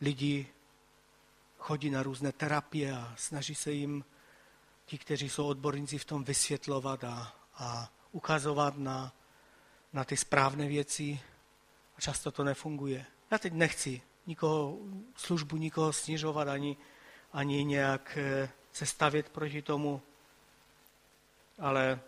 lidi 0.01 0.47
chodí 1.57 1.89
na 1.89 2.03
různé 2.03 2.31
terapie 2.31 2.91
a 2.91 3.15
snaží 3.17 3.55
se 3.55 3.71
jim 3.71 4.05
ti, 4.85 4.97
kteří 4.97 5.29
jsou 5.29 5.47
odborníci 5.47 5.97
v 5.97 6.05
tom 6.05 6.23
vysvětlovat 6.23 7.03
a, 7.03 7.35
a 7.55 7.91
ukazovat 8.11 8.77
na, 8.77 9.13
na 9.93 10.03
ty 10.03 10.17
správné 10.17 10.67
věci. 10.67 11.19
A 11.97 12.01
často 12.01 12.31
to 12.31 12.43
nefunguje. 12.43 13.05
Já 13.31 13.37
teď 13.37 13.53
nechci 13.53 14.01
nikoho, 14.27 14.77
službu 15.15 15.57
nikoho 15.57 15.93
snižovat 15.93 16.47
ani, 16.47 16.77
ani 17.33 17.63
nějak 17.63 18.17
eh, 18.17 18.49
se 18.71 18.85
stavět 18.85 19.29
proti 19.29 19.61
tomu, 19.61 20.01
ale 21.59 21.99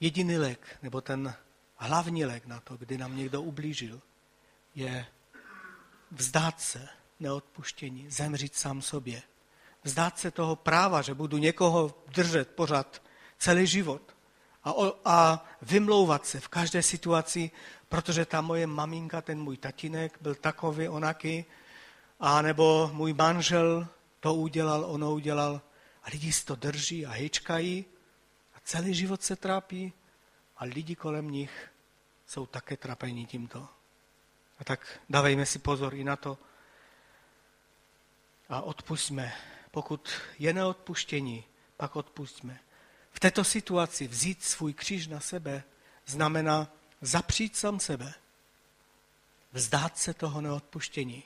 jediný 0.00 0.38
lék, 0.38 0.78
nebo 0.82 1.00
ten 1.00 1.34
hlavní 1.76 2.24
lék 2.24 2.46
na 2.46 2.60
to, 2.60 2.76
kdy 2.76 2.98
nám 2.98 3.16
někdo 3.16 3.42
ublížil, 3.42 4.00
je 4.74 5.06
vzdát 6.10 6.60
se 6.60 6.88
neodpuštění, 7.20 8.10
zemřít 8.10 8.56
sám 8.56 8.82
sobě. 8.82 9.22
Vzdát 9.84 10.18
se 10.18 10.30
toho 10.30 10.56
práva, 10.56 11.02
že 11.02 11.14
budu 11.14 11.38
někoho 11.38 12.04
držet 12.08 12.50
pořád 12.50 13.02
celý 13.38 13.66
život 13.66 14.16
a, 14.64 14.72
a 15.04 15.44
vymlouvat 15.62 16.26
se 16.26 16.40
v 16.40 16.48
každé 16.48 16.82
situaci, 16.82 17.50
protože 17.88 18.24
ta 18.24 18.40
moje 18.40 18.66
maminka, 18.66 19.22
ten 19.22 19.40
můj 19.40 19.56
tatínek 19.56 20.18
byl 20.20 20.34
takový, 20.34 20.88
onaký, 20.88 21.44
a 22.20 22.42
nebo 22.42 22.90
můj 22.92 23.12
manžel 23.12 23.88
to 24.20 24.34
udělal, 24.34 24.84
ono 24.84 25.12
udělal. 25.12 25.60
A 26.02 26.06
lidi 26.12 26.32
si 26.32 26.44
to 26.44 26.54
drží 26.54 27.06
a 27.06 27.10
hejčkají 27.10 27.84
a 28.54 28.58
celý 28.64 28.94
život 28.94 29.22
se 29.22 29.36
trápí 29.36 29.92
a 30.56 30.64
lidi 30.64 30.96
kolem 30.96 31.30
nich 31.30 31.70
jsou 32.26 32.46
také 32.46 32.76
trapení 32.76 33.26
tímto. 33.26 33.68
A 34.58 34.64
tak 34.64 35.00
dávejme 35.08 35.46
si 35.46 35.58
pozor 35.58 35.94
i 35.94 36.04
na 36.04 36.16
to 36.16 36.38
a 38.48 38.62
odpustíme. 38.62 39.32
Pokud 39.70 40.10
je 40.38 40.52
neodpuštění, 40.52 41.44
pak 41.76 41.96
odpustíme. 41.96 42.60
V 43.12 43.20
této 43.20 43.44
situaci 43.44 44.08
vzít 44.08 44.44
svůj 44.44 44.74
kříž 44.74 45.06
na 45.06 45.20
sebe 45.20 45.62
znamená 46.06 46.72
zapřít 47.00 47.56
sám 47.56 47.80
sebe, 47.80 48.14
vzdát 49.52 49.98
se 49.98 50.14
toho 50.14 50.40
neodpuštění 50.40 51.22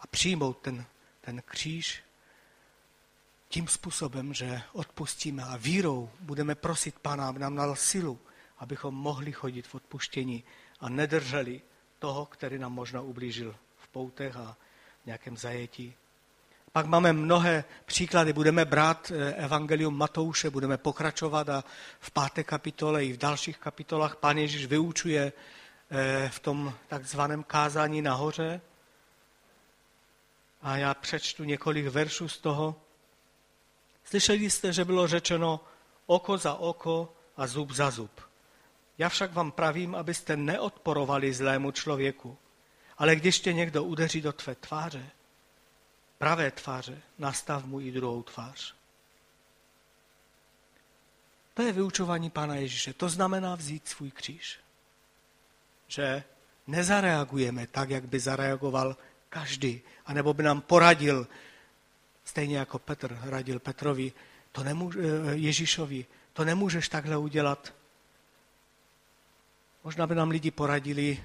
a 0.00 0.06
přijmout 0.06 0.58
ten, 0.58 0.84
ten 1.20 1.42
kříž 1.42 2.02
tím 3.48 3.68
způsobem, 3.68 4.34
že 4.34 4.62
odpustíme 4.72 5.44
a 5.44 5.56
vírou 5.56 6.10
budeme 6.20 6.54
prosit 6.54 6.98
Pána, 6.98 7.28
aby 7.28 7.38
nám 7.38 7.56
dal 7.56 7.76
silu, 7.76 8.20
abychom 8.58 8.94
mohli 8.94 9.32
chodit 9.32 9.66
v 9.66 9.74
odpuštění 9.74 10.44
a 10.80 10.88
nedrželi 10.88 11.62
toho, 11.98 12.26
který 12.26 12.58
nám 12.58 12.72
možná 12.72 13.00
ublížil 13.00 13.56
v 13.78 13.88
poutech 13.88 14.36
a 14.36 14.56
v 15.02 15.06
nějakém 15.06 15.36
zajetí. 15.36 15.94
Pak 16.74 16.86
máme 16.86 17.12
mnohé 17.12 17.64
příklady. 17.84 18.32
Budeme 18.32 18.64
brát 18.64 19.12
eh, 19.14 19.34
Evangelium 19.34 19.98
Matouše, 19.98 20.50
budeme 20.50 20.76
pokračovat 20.76 21.48
a 21.48 21.64
v 22.00 22.10
páté 22.10 22.44
kapitole 22.44 23.04
i 23.04 23.12
v 23.12 23.16
dalších 23.16 23.58
kapitolách 23.58 24.16
Pán 24.16 24.38
Ježíš 24.38 24.66
vyučuje 24.66 25.32
eh, 25.90 26.28
v 26.28 26.38
tom 26.38 26.74
takzvaném 26.88 27.42
kázání 27.42 28.02
nahoře. 28.02 28.60
A 30.62 30.76
já 30.76 30.94
přečtu 30.94 31.44
několik 31.44 31.86
veršů 31.86 32.28
z 32.28 32.38
toho. 32.38 32.76
Slyšeli 34.04 34.50
jste, 34.50 34.72
že 34.72 34.84
bylo 34.84 35.06
řečeno 35.06 35.60
oko 36.06 36.38
za 36.38 36.54
oko 36.54 37.12
a 37.36 37.46
zub 37.46 37.70
za 37.70 37.90
zub. 37.90 38.20
Já 38.98 39.08
však 39.08 39.32
vám 39.32 39.52
pravím, 39.52 39.94
abyste 39.94 40.36
neodporovali 40.36 41.34
zlému 41.34 41.70
člověku. 41.70 42.38
Ale 42.98 43.16
když 43.16 43.40
tě 43.40 43.52
někdo 43.52 43.84
udeří 43.84 44.20
do 44.20 44.32
tvé 44.32 44.54
tváře, 44.54 45.10
pravé 46.24 46.50
tváře, 46.50 47.02
nastav 47.18 47.64
mu 47.64 47.80
i 47.80 47.92
druhou 47.92 48.22
tvář. 48.22 48.74
To 51.54 51.62
je 51.62 51.72
vyučování 51.72 52.30
Pána 52.30 52.54
Ježíše. 52.54 52.92
To 52.92 53.08
znamená 53.08 53.54
vzít 53.54 53.88
svůj 53.88 54.10
kříž. 54.10 54.60
Že 55.88 56.24
nezareagujeme 56.66 57.66
tak, 57.66 57.90
jak 57.90 58.04
by 58.08 58.20
zareagoval 58.20 58.96
každý, 59.28 59.82
anebo 60.06 60.34
by 60.34 60.42
nám 60.42 60.60
poradil, 60.60 61.28
stejně 62.24 62.58
jako 62.58 62.78
Petr 62.78 63.18
radil 63.22 63.58
Petrovi, 63.58 64.12
to 64.52 64.64
nemůže, 64.64 65.00
eh, 65.00 65.36
Ježíšovi, 65.36 66.06
to 66.32 66.44
nemůžeš 66.44 66.88
takhle 66.88 67.16
udělat. 67.16 67.74
Možná 69.84 70.06
by 70.06 70.14
nám 70.14 70.30
lidi 70.30 70.50
poradili, 70.50 71.24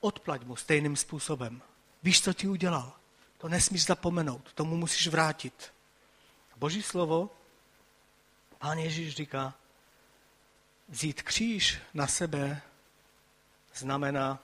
odplať 0.00 0.42
mu 0.42 0.56
stejným 0.56 0.96
způsobem. 0.96 1.62
Víš, 2.02 2.22
co 2.22 2.32
ti 2.32 2.48
udělal? 2.48 2.97
To 3.38 3.48
nesmíš 3.48 3.84
zapomenout, 3.84 4.52
tomu 4.52 4.76
musíš 4.76 5.06
vrátit. 5.08 5.72
Boží 6.56 6.82
slovo, 6.82 7.30
pán 8.58 8.78
Ježíš 8.78 9.14
říká, 9.14 9.54
vzít 10.88 11.22
kříž 11.22 11.78
na 11.94 12.06
sebe 12.06 12.62
znamená, 13.74 14.38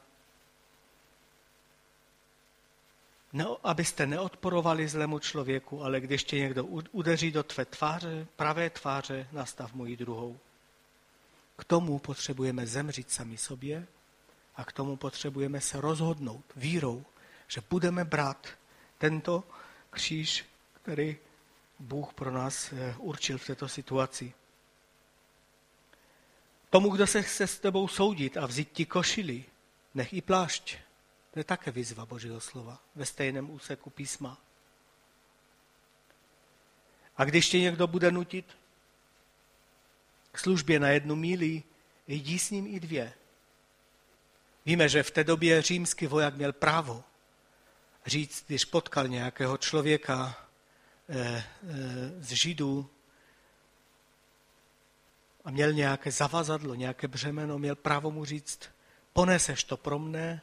ne, 3.32 3.44
abyste 3.62 4.06
neodporovali 4.06 4.88
zlému 4.88 5.18
člověku, 5.18 5.84
ale 5.84 6.00
když 6.00 6.24
tě 6.24 6.38
někdo 6.38 6.64
udeří 6.92 7.30
do 7.30 7.42
tvé 7.42 7.64
tváře, 7.64 8.26
pravé 8.36 8.70
tváře, 8.70 9.28
nastav 9.32 9.72
mu 9.72 9.86
ji 9.86 9.96
druhou. 9.96 10.38
K 11.56 11.64
tomu 11.64 11.98
potřebujeme 11.98 12.66
zemřít 12.66 13.10
sami 13.10 13.36
sobě 13.36 13.86
a 14.56 14.64
k 14.64 14.72
tomu 14.72 14.96
potřebujeme 14.96 15.60
se 15.60 15.80
rozhodnout 15.80 16.44
vírou, 16.56 17.04
že 17.48 17.62
budeme 17.70 18.04
brát 18.04 18.48
tento 19.04 19.44
kříž, 19.90 20.44
který 20.72 21.16
Bůh 21.78 22.14
pro 22.14 22.30
nás 22.30 22.72
eh, 22.72 22.94
určil 22.98 23.38
v 23.38 23.46
této 23.46 23.68
situaci. 23.68 24.32
Tomu, 26.70 26.90
kdo 26.90 27.06
se 27.06 27.22
chce 27.22 27.46
s 27.46 27.58
tebou 27.58 27.88
soudit 27.88 28.36
a 28.36 28.46
vzít 28.46 28.72
ti 28.72 28.86
košili, 28.86 29.44
nech 29.94 30.12
i 30.12 30.20
plášť. 30.20 30.76
To 31.30 31.40
je 31.40 31.44
také 31.44 31.70
výzva 31.70 32.06
Božího 32.06 32.40
slova 32.40 32.80
ve 32.94 33.06
stejném 33.06 33.50
úseku 33.50 33.90
písma. 33.90 34.38
A 37.16 37.24
když 37.24 37.48
tě 37.48 37.60
někdo 37.60 37.86
bude 37.86 38.10
nutit 38.10 38.56
k 40.32 40.38
službě 40.38 40.80
na 40.80 40.88
jednu 40.88 41.16
míli, 41.16 41.62
jdi 42.08 42.38
s 42.38 42.50
ním 42.50 42.66
i 42.66 42.80
dvě. 42.80 43.12
Víme, 44.66 44.88
že 44.88 45.02
v 45.02 45.10
té 45.10 45.24
době 45.24 45.62
římský 45.62 46.06
voják 46.06 46.34
měl 46.34 46.52
právo 46.52 47.04
říct, 48.06 48.44
když 48.46 48.64
potkal 48.64 49.08
nějakého 49.08 49.56
člověka 49.56 50.46
eh, 51.08 51.16
eh, 51.16 51.44
z 52.18 52.32
Židů 52.32 52.90
a 55.44 55.50
měl 55.50 55.72
nějaké 55.72 56.10
zavazadlo, 56.10 56.74
nějaké 56.74 57.08
břemeno, 57.08 57.58
měl 57.58 57.74
právo 57.74 58.10
mu 58.10 58.24
říct, 58.24 58.60
poneseš 59.12 59.64
to 59.64 59.76
pro 59.76 59.98
mne 59.98 60.42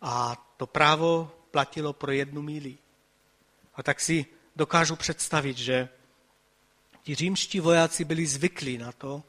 a 0.00 0.36
to 0.56 0.66
právo 0.66 1.32
platilo 1.50 1.92
pro 1.92 2.12
jednu 2.12 2.42
míli. 2.42 2.78
A 3.74 3.82
tak 3.82 4.00
si 4.00 4.26
dokážu 4.56 4.96
představit, 4.96 5.58
že 5.58 5.88
ti 7.02 7.14
římští 7.14 7.60
vojáci 7.60 8.04
byli 8.04 8.26
zvyklí 8.26 8.78
na 8.78 8.92
to, 8.92 9.22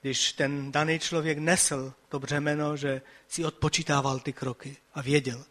když 0.00 0.32
ten 0.32 0.72
daný 0.72 0.98
člověk 0.98 1.38
nesl 1.38 1.94
to 2.08 2.18
břemeno, 2.20 2.76
že 2.76 3.02
si 3.28 3.44
odpočítával 3.44 4.20
ty 4.20 4.32
kroky 4.32 4.76
a 4.94 5.02
věděl, 5.02 5.44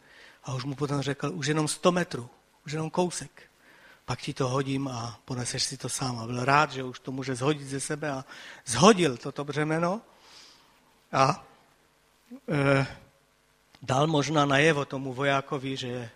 a 0.44 0.54
už 0.54 0.64
mu 0.64 0.76
potom 0.76 1.02
řekl, 1.02 1.32
už 1.34 1.48
jenom 1.48 1.68
100 1.68 1.92
metrů, 1.92 2.30
už 2.66 2.72
jenom 2.72 2.90
kousek. 2.90 3.44
pak 4.06 4.22
ti 4.22 4.34
to 4.34 4.50
hodím 4.50 4.88
a 4.88 5.20
poneseš 5.26 5.64
si 5.64 5.78
to 5.78 5.90
sám. 5.90 6.20
A 6.20 6.26
byl 6.26 6.46
rád, 6.46 6.72
že 6.72 6.84
už 6.84 7.00
to 7.00 7.12
může 7.12 7.36
zhodit 7.36 7.68
ze 7.68 7.80
sebe 7.80 8.12
a 8.12 8.26
zhodil 8.66 9.18
toto 9.18 9.44
břemeno 9.44 10.02
a 11.12 11.46
e, 12.50 12.88
dal 13.82 14.08
možná 14.08 14.46
najevo 14.46 14.86
tomu 14.86 15.14
vojákovi, 15.14 15.78
že 15.78 16.10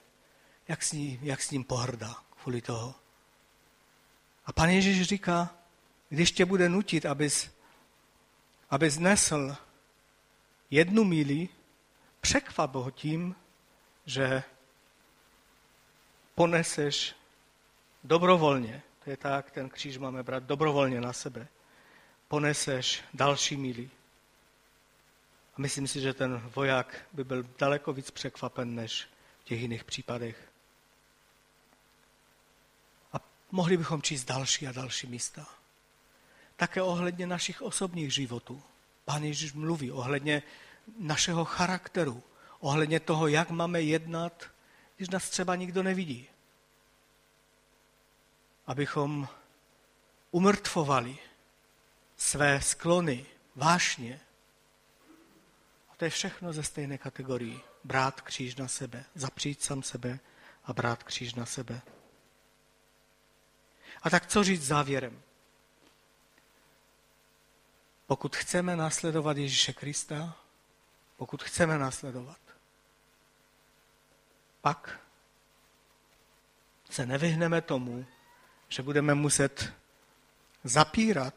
jak 0.68 0.84
s, 0.84 0.92
ním, 0.92 1.20
jak 1.22 1.42
s 1.42 1.52
ním 1.52 1.64
pohrdá 1.64 2.16
kvůli 2.42 2.62
toho. 2.62 2.96
A 4.46 4.54
pan 4.54 4.70
Ježíš 4.70 5.08
říká, 5.08 5.50
když 6.10 6.32
tě 6.32 6.46
bude 6.46 6.70
nutit, 6.70 7.06
abys, 7.06 7.52
abys 8.70 8.98
nesl 8.98 9.56
jednu 10.70 11.04
míli, 11.04 11.50
překvap 12.22 12.76
ho 12.76 12.92
tím, 12.92 13.36
že 14.06 14.44
poneseš 16.36 17.16
dobrovolně, 18.04 18.82
to 19.04 19.10
je 19.10 19.18
tak, 19.18 19.52
ten 19.52 19.70
kříž 19.70 19.98
máme 19.98 20.24
brát 20.24 20.44
dobrovolně 20.44 21.02
na 21.02 21.14
sebe, 21.14 21.48
poneseš 22.28 23.04
další 23.14 23.58
míli. 23.58 23.90
A 25.58 25.62
myslím 25.62 25.88
si, 25.88 26.02
že 26.02 26.14
ten 26.14 26.38
voják 26.56 27.06
by 27.14 27.24
byl 27.24 27.46
daleko 27.60 27.94
víc 27.94 28.12
překvapen 28.12 28.76
než 28.76 29.08
v 29.42 29.44
těch 29.44 29.62
jiných 29.62 29.84
případech. 29.84 30.50
A 33.14 33.18
mohli 33.52 33.78
bychom 33.78 34.02
číst 34.02 34.24
další 34.24 34.68
a 34.68 34.72
další 34.72 35.08
místa. 35.08 35.48
Také 36.56 36.82
ohledně 36.82 37.28
našich 37.28 37.62
osobních 37.62 38.14
životů. 38.14 38.64
Pán 39.06 39.24
Ježíš 39.24 39.54
mluví 39.54 39.92
ohledně 39.92 40.44
našeho 41.00 41.46
charakteru, 41.46 42.24
ohledně 42.66 43.00
toho, 43.00 43.28
jak 43.28 43.50
máme 43.50 43.82
jednat, 43.82 44.46
když 44.96 45.10
nás 45.10 45.30
třeba 45.30 45.56
nikdo 45.56 45.84
nevidí. 45.84 46.28
Abychom 48.68 49.28
umrtvovali 50.32 51.18
své 52.18 52.62
sklony, 52.62 53.26
vášně. 53.56 54.22
A 55.90 55.96
to 55.98 56.06
je 56.06 56.10
všechno 56.10 56.54
ze 56.54 56.64
stejné 56.64 56.98
kategorii. 56.98 57.62
Brát 57.84 58.22
kříž 58.22 58.56
na 58.56 58.68
sebe, 58.68 59.06
zapřít 59.16 59.64
sám 59.64 59.84
sebe 59.84 60.20
a 60.64 60.74
brát 60.74 61.04
kříž 61.04 61.34
na 61.34 61.46
sebe. 61.46 61.82
A 64.04 64.10
tak 64.10 64.28
co 64.28 64.44
říct 64.44 64.66
závěrem? 64.66 65.22
Pokud 68.08 68.36
chceme 68.36 68.76
následovat 68.76 69.38
Ježíše 69.38 69.74
Krista, 69.74 70.38
pokud 71.18 71.44
chceme 71.44 71.78
následovat, 71.78 72.45
pak 74.66 75.00
se 76.90 77.06
nevyhneme 77.06 77.62
tomu, 77.62 78.06
že 78.70 78.84
budeme 78.84 79.14
muset 79.14 79.74
zapírat 80.64 81.34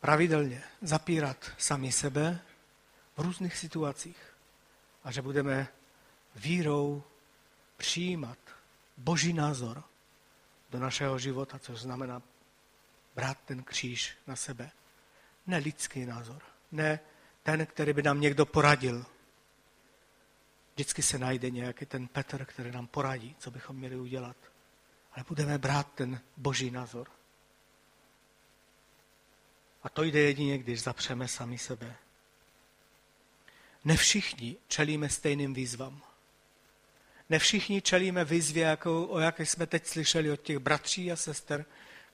pravidelně, 0.00 0.62
zapírat 0.80 1.50
sami 1.58 1.92
sebe 1.92 2.40
v 3.16 3.20
různých 3.20 3.56
situacích 3.56 4.16
a 5.04 5.12
že 5.12 5.22
budeme 5.22 5.68
vírou 6.34 7.02
přijímat 7.76 8.38
boží 8.96 9.32
názor 9.32 9.84
do 10.70 10.78
našeho 10.78 11.18
života, 11.18 11.58
což 11.58 11.80
znamená 11.80 12.22
brát 13.14 13.38
ten 13.44 13.62
kříž 13.62 14.16
na 14.26 14.36
sebe. 14.36 14.70
Ne 15.46 15.58
lidský 15.58 16.06
názor, 16.06 16.42
ne 16.72 17.00
ten, 17.42 17.66
který 17.66 17.92
by 17.92 18.02
nám 18.02 18.20
někdo 18.20 18.46
poradil. 18.46 19.06
Vždycky 20.74 21.02
se 21.02 21.18
najde 21.18 21.50
nějaký 21.50 21.86
ten 21.86 22.08
Petr, 22.08 22.44
který 22.44 22.70
nám 22.70 22.86
poradí, 22.86 23.36
co 23.38 23.50
bychom 23.50 23.76
měli 23.76 23.96
udělat. 23.96 24.36
Ale 25.12 25.24
budeme 25.28 25.58
brát 25.58 25.92
ten 25.94 26.20
boží 26.36 26.70
názor. 26.70 27.08
A 29.82 29.88
to 29.88 30.02
jde 30.02 30.20
jedině, 30.20 30.58
když 30.58 30.82
zapřeme 30.82 31.28
sami 31.28 31.58
sebe. 31.58 31.96
Ne 33.84 33.96
všichni 33.96 34.56
čelíme 34.68 35.08
stejným 35.08 35.54
výzvám. 35.54 36.02
Ne 37.28 37.38
všichni 37.38 37.82
čelíme 37.82 38.24
výzvě, 38.24 38.64
jako, 38.64 39.06
o 39.06 39.18
jaké 39.18 39.46
jsme 39.46 39.66
teď 39.66 39.86
slyšeli 39.86 40.30
od 40.30 40.40
těch 40.40 40.58
bratří 40.58 41.12
a 41.12 41.16
sester, 41.16 41.64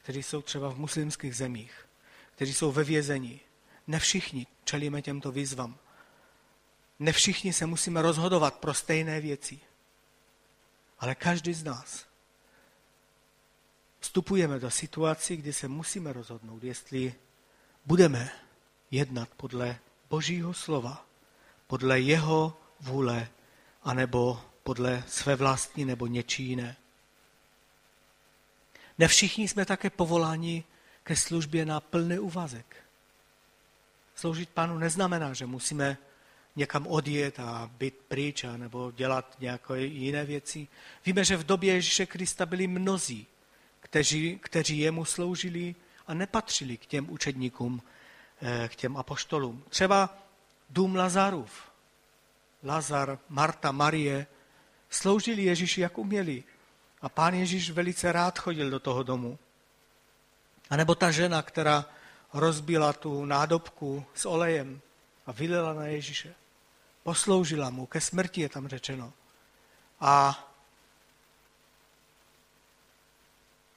kteří 0.03 0.23
jsou 0.23 0.43
třeba 0.43 0.69
v 0.69 0.79
muslimských 0.79 1.37
zemích, 1.37 1.87
kteří 2.35 2.55
jsou 2.55 2.73
ve 2.73 2.85
vězení. 2.85 3.41
Ne 3.87 3.99
všichni 3.99 4.47
čelíme 4.65 5.03
těmto 5.03 5.33
výzvám. 5.33 5.79
Ne 6.99 7.13
všichni 7.13 7.53
se 7.53 7.67
musíme 7.67 8.03
rozhodovat 8.03 8.55
pro 8.55 8.75
stejné 8.75 9.21
věci. 9.21 9.61
Ale 10.99 11.15
každý 11.15 11.55
z 11.55 11.65
nás 11.65 12.07
vstupujeme 14.01 14.59
do 14.59 14.71
situací, 14.71 15.37
kdy 15.37 15.53
se 15.53 15.69
musíme 15.69 16.13
rozhodnout, 16.13 16.65
jestli 16.65 17.15
budeme 17.87 18.31
jednat 18.91 19.29
podle 19.37 19.79
Božího 20.11 20.55
slova, 20.55 21.07
podle 21.67 22.01
jeho 22.01 22.61
vůle, 22.81 23.29
anebo 23.83 24.45
podle 24.63 25.05
své 25.09 25.37
vlastní 25.37 25.85
nebo 25.85 26.07
něčí 26.07 26.45
jiné. 26.45 26.77
Ne 28.99 29.09
všichni 29.09 29.49
jsme 29.49 29.67
také 29.67 29.91
povoláni 29.91 30.65
ke 31.03 31.17
službě 31.17 31.67
na 31.67 31.81
plný 31.81 32.19
úvazek. 32.19 32.77
Sloužit 34.15 34.49
pánu 34.49 34.79
neznamená, 34.79 35.35
že 35.35 35.47
musíme 35.47 35.99
někam 36.59 36.87
odjet 36.87 37.41
a 37.41 37.71
být 37.79 37.95
pryč 38.09 38.45
a 38.45 38.57
nebo 38.57 38.91
dělat 38.91 39.37
nějaké 39.41 39.81
jiné 39.81 40.25
věci. 40.25 40.69
Víme, 41.07 41.25
že 41.25 41.37
v 41.37 41.47
době 41.47 41.75
Ježíše 41.75 42.07
Krista 42.07 42.47
byli 42.47 42.67
mnozí, 42.67 43.27
kteří, 43.81 44.39
kteří 44.43 44.79
jemu 44.79 45.05
sloužili 45.05 45.75
a 46.07 46.15
nepatřili 46.15 46.77
k 46.77 46.87
těm 46.87 47.11
učedníkům, 47.11 47.83
eh, 48.43 48.69
k 48.69 48.77
těm 48.77 48.97
apoštolům. 48.97 49.65
Třeba 49.69 50.19
dům 50.71 50.97
Lazarův. 50.97 51.53
Lazar, 52.63 53.19
Marta, 53.29 53.73
Marie 53.73 54.27
sloužili 54.91 55.43
Ježíši, 55.43 55.81
jak 55.81 55.99
uměli. 55.99 56.45
A 57.03 57.09
pán 57.09 57.35
Ježíš 57.35 57.71
velice 57.71 58.13
rád 58.13 58.39
chodil 58.39 58.71
do 58.71 58.81
toho 58.81 59.03
domu. 59.03 59.39
A 60.71 60.77
nebo 60.77 60.95
ta 60.95 61.11
žena, 61.11 61.43
která 61.43 61.85
rozbila 62.33 62.93
tu 62.93 63.25
nádobku 63.25 64.05
s 64.15 64.27
olejem 64.27 64.81
a 65.27 65.33
vylila 65.33 65.73
na 65.73 65.87
Ježíše. 65.87 66.35
Posloužila 67.09 67.71
mu, 67.71 67.87
ke 67.87 68.01
smrti 68.01 68.41
je 68.41 68.49
tam 68.49 68.69
řečeno. 68.69 69.13
A 70.01 70.45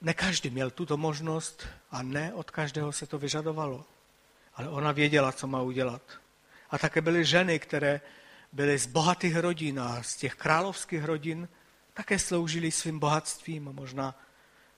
ne 0.00 0.14
každý 0.14 0.50
měl 0.50 0.70
tuto 0.70 0.96
možnost 0.96 1.66
a 1.90 2.02
ne 2.02 2.32
od 2.34 2.50
každého 2.50 2.92
se 2.92 3.06
to 3.06 3.18
vyžadovalo. 3.18 3.84
Ale 4.54 4.68
ona 4.68 4.92
věděla, 4.92 5.32
co 5.32 5.46
má 5.46 5.62
udělat. 5.62 6.02
A 6.70 6.78
také 6.78 7.00
byly 7.00 7.24
ženy, 7.24 7.58
které 7.58 8.00
byly 8.52 8.78
z 8.78 8.86
bohatých 8.86 9.36
rodin 9.36 9.80
a 9.80 10.02
z 10.02 10.16
těch 10.16 10.34
královských 10.34 11.04
rodin, 11.04 11.48
také 11.94 12.18
sloužili 12.18 12.70
svým 12.70 12.98
bohatstvím 12.98 13.68
a 13.68 13.72
možná 13.72 14.14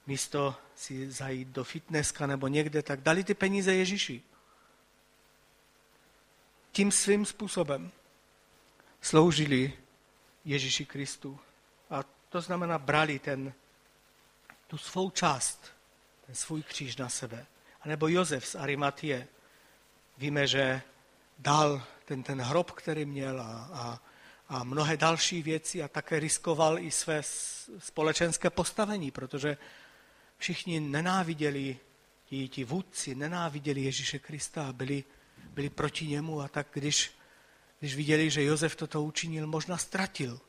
místo 0.07 0.55
si 0.77 1.11
zajít 1.11 1.49
do 1.49 1.65
fitnesska 1.65 2.27
nebo 2.27 2.49
někde, 2.49 2.83
tak 2.83 3.01
dali 3.01 3.25
ty 3.25 3.35
peníze 3.35 3.75
Ježíši. 3.75 4.23
Tím 6.73 6.93
svým 6.93 7.27
způsobem 7.27 7.93
sloužili 9.05 9.73
Ježíši 10.45 10.85
Kristu. 10.87 11.39
A 11.91 12.05
to 12.29 12.41
znamená, 12.41 12.79
brali 12.79 13.19
ten, 13.19 13.53
tu 14.67 14.79
svou 14.79 15.11
část, 15.11 15.73
ten 16.27 16.35
svůj 16.35 16.63
kříž 16.63 16.97
na 16.97 17.09
sebe. 17.09 17.47
A 17.81 17.89
nebo 17.89 18.09
Josef 18.09 18.47
z 18.47 18.55
Arimatie. 18.55 19.29
Víme, 20.19 20.47
že 20.47 20.83
dal 21.39 21.83
ten, 22.05 22.23
ten 22.23 22.41
hrob, 22.41 22.71
který 22.71 23.05
měl 23.05 23.41
a, 23.41 23.69
a, 23.73 24.01
a 24.49 24.65
mnohé 24.65 24.97
další 24.97 25.43
věci 25.43 25.83
a 25.83 25.89
také 25.89 26.21
riskoval 26.21 26.79
i 26.79 26.91
své 26.91 27.23
společenské 27.79 28.51
postavení, 28.51 29.11
protože 29.11 29.57
všichni 30.39 30.81
nenáviděli, 30.81 31.79
ti, 32.25 32.49
ti 32.49 32.65
vůdci 32.65 33.15
nenáviděli 33.15 33.81
Ježíše 33.81 34.19
Krista 34.19 34.69
a 34.69 34.73
byli, 34.73 35.05
byli 35.45 35.71
proti 35.71 36.07
němu 36.07 36.41
a 36.41 36.49
tak 36.49 36.67
když, 36.73 37.13
když 37.85 37.97
viděli, 37.97 38.31
že 38.31 38.45
Josef 38.45 38.77
toto 38.77 39.03
učinil, 39.03 39.47
možná 39.47 39.77
ztratil 39.77 40.41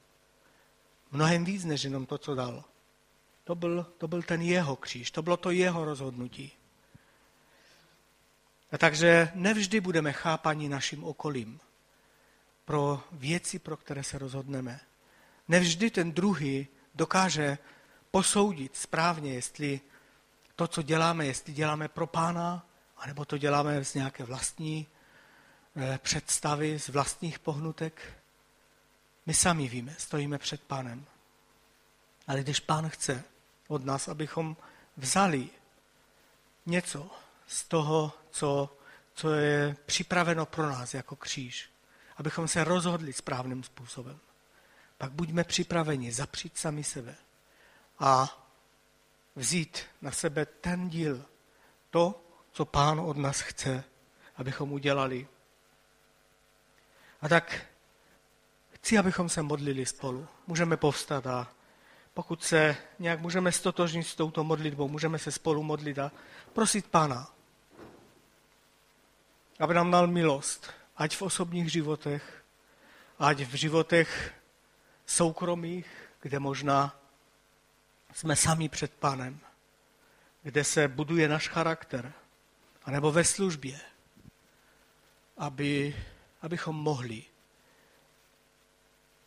mnohem 1.12 1.46
víc, 1.46 1.66
než 1.66 1.84
jenom 1.84 2.06
to, 2.06 2.18
co 2.18 2.36
dal. 2.36 2.64
To 3.44 3.56
byl, 3.56 3.84
to 3.98 4.08
byl 4.08 4.24
ten 4.24 4.42
jeho 4.42 4.76
kříž, 4.76 5.12
to 5.12 5.22
bylo 5.22 5.38
to 5.38 5.52
jeho 5.52 5.86
rozhodnutí. 5.86 6.52
A 8.72 8.78
takže 8.78 9.32
nevždy 9.36 9.82
budeme 9.82 10.14
chápaní 10.14 10.70
naším 10.70 11.04
okolím 11.04 11.60
pro 12.66 13.04
věci, 13.12 13.60
pro 13.60 13.78
které 13.78 14.04
se 14.04 14.18
rozhodneme. 14.18 14.80
Nevždy 15.48 15.92
ten 15.92 16.12
druhý 16.12 16.68
dokáže 16.96 17.58
posoudit 18.12 18.76
správně, 18.76 19.34
jestli 19.34 19.82
to, 20.56 20.68
co 20.68 20.82
děláme, 20.82 21.26
jestli 21.26 21.54
děláme 21.54 21.88
pro 21.88 22.08
pána, 22.08 22.66
anebo 22.98 23.26
to 23.26 23.38
děláme 23.38 23.86
z 23.86 23.94
nějaké 23.94 24.24
vlastní 24.24 24.88
představy, 25.98 26.80
z 26.80 26.90
vlastních 26.90 27.40
pohnutek. 27.40 28.22
My 29.26 29.34
sami 29.34 29.68
víme, 29.68 29.96
stojíme 29.98 30.38
před 30.38 30.62
pánem. 30.62 31.06
Ale 32.28 32.42
když 32.42 32.60
pán 32.60 32.90
chce, 32.90 33.24
od 33.68 33.86
nás, 33.86 34.08
abychom 34.08 34.58
vzali 34.98 35.50
něco 36.66 37.10
z 37.48 37.64
toho, 37.64 38.14
co, 38.32 38.78
co 39.14 39.34
je 39.34 39.76
připraveno 39.86 40.46
pro 40.46 40.70
nás 40.70 40.94
jako 40.94 41.16
kříž. 41.16 41.70
Abychom 42.18 42.48
se 42.48 42.64
rozhodli 42.64 43.14
správným 43.14 43.64
způsobem. 43.64 44.20
Pak 44.98 45.12
buďme 45.12 45.44
připraveni 45.44 46.12
zapřít 46.12 46.58
sami 46.58 46.84
sebe 46.84 47.16
a 48.00 48.42
vzít 49.36 49.84
na 50.02 50.12
sebe 50.12 50.46
ten 50.46 50.90
díl, 50.90 51.26
to, 51.90 52.22
co 52.52 52.66
pán 52.66 53.00
od 53.00 53.18
nás 53.18 53.42
chce, 53.42 53.84
abychom 54.36 54.72
udělali. 54.72 55.28
A 57.26 57.28
tak 57.28 57.66
chci, 58.70 58.98
abychom 58.98 59.30
se 59.30 59.42
modlili 59.42 59.86
spolu. 59.86 60.28
Můžeme 60.48 60.78
povstat 60.78 61.28
a 61.28 61.52
pokud 62.14 62.44
se 62.44 62.78
nějak 63.00 63.20
můžeme 63.20 63.52
stotožnit 63.52 64.08
s 64.08 64.16
touto 64.16 64.44
modlitbou, 64.44 64.88
můžeme 64.88 65.20
se 65.20 65.32
spolu 65.32 65.64
modlit 65.64 66.00
a 66.00 66.12
prosit 66.54 66.88
Pána, 66.88 67.28
aby 69.60 69.74
nám 69.74 69.92
dal 69.92 70.08
milost, 70.08 70.72
ať 70.98 71.16
v 71.16 71.22
osobních 71.22 71.72
životech, 71.72 72.44
ať 73.20 73.42
v 73.42 73.54
životech 73.54 74.34
soukromých, 75.06 75.88
kde 76.22 76.40
možná 76.40 77.00
jsme 78.14 78.36
sami 78.36 78.70
před 78.70 78.94
Pánem, 78.94 79.40
kde 80.44 80.64
se 80.64 80.88
buduje 80.88 81.28
náš 81.28 81.48
charakter, 81.48 82.14
anebo 82.84 83.12
ve 83.12 83.24
službě, 83.24 83.80
aby, 85.38 85.96
abychom 86.46 86.76
mohli 86.76 87.24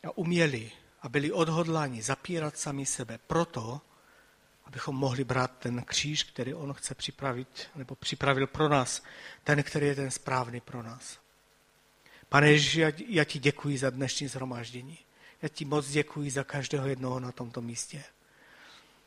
a 0.06 0.18
uměli 0.18 0.70
a 1.02 1.08
byli 1.08 1.32
odhodláni 1.32 2.02
zapírat 2.02 2.58
sami 2.58 2.86
sebe 2.86 3.18
proto, 3.26 3.80
abychom 4.64 4.96
mohli 4.96 5.24
brát 5.24 5.50
ten 5.58 5.82
kříž, 5.82 6.24
který 6.24 6.54
on 6.54 6.74
chce 6.74 6.94
připravit, 6.94 7.70
nebo 7.74 7.94
připravil 7.94 8.46
pro 8.46 8.68
nás, 8.68 9.02
ten, 9.44 9.62
který 9.62 9.86
je 9.86 9.94
ten 9.94 10.10
správný 10.10 10.60
pro 10.60 10.82
nás. 10.82 11.18
Pane 12.28 12.50
Ježíši, 12.50 12.84
já 13.08 13.24
ti 13.24 13.38
děkuji 13.38 13.78
za 13.78 13.90
dnešní 13.90 14.28
zhromáždění. 14.28 14.98
Já 15.42 15.48
ti 15.48 15.64
moc 15.64 15.88
děkuji 15.88 16.30
za 16.30 16.44
každého 16.44 16.88
jednoho 16.88 17.20
na 17.20 17.32
tomto 17.32 17.60
místě. 17.60 18.04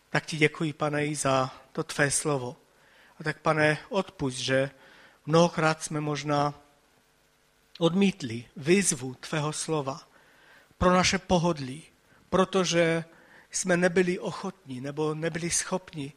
Tak 0.09 0.25
ti 0.25 0.37
děkuji, 0.37 0.73
pane, 0.73 1.05
i 1.05 1.15
za 1.15 1.53
to 1.71 1.83
tvé 1.83 2.11
slovo. 2.11 2.57
A 3.19 3.23
tak, 3.23 3.39
pane, 3.39 3.77
odpust, 3.89 4.37
že 4.37 4.71
mnohokrát 5.25 5.83
jsme 5.83 6.01
možná 6.01 6.60
odmítli 7.81 8.45
výzvu 8.57 9.13
tvého 9.13 9.53
slova 9.53 10.01
pro 10.77 10.93
naše 10.93 11.17
pohodlí, 11.17 11.83
protože 12.29 13.05
jsme 13.51 13.77
nebyli 13.77 14.19
ochotní 14.19 14.81
nebo 14.81 15.13
nebyli 15.13 15.49
schopni 15.49 16.13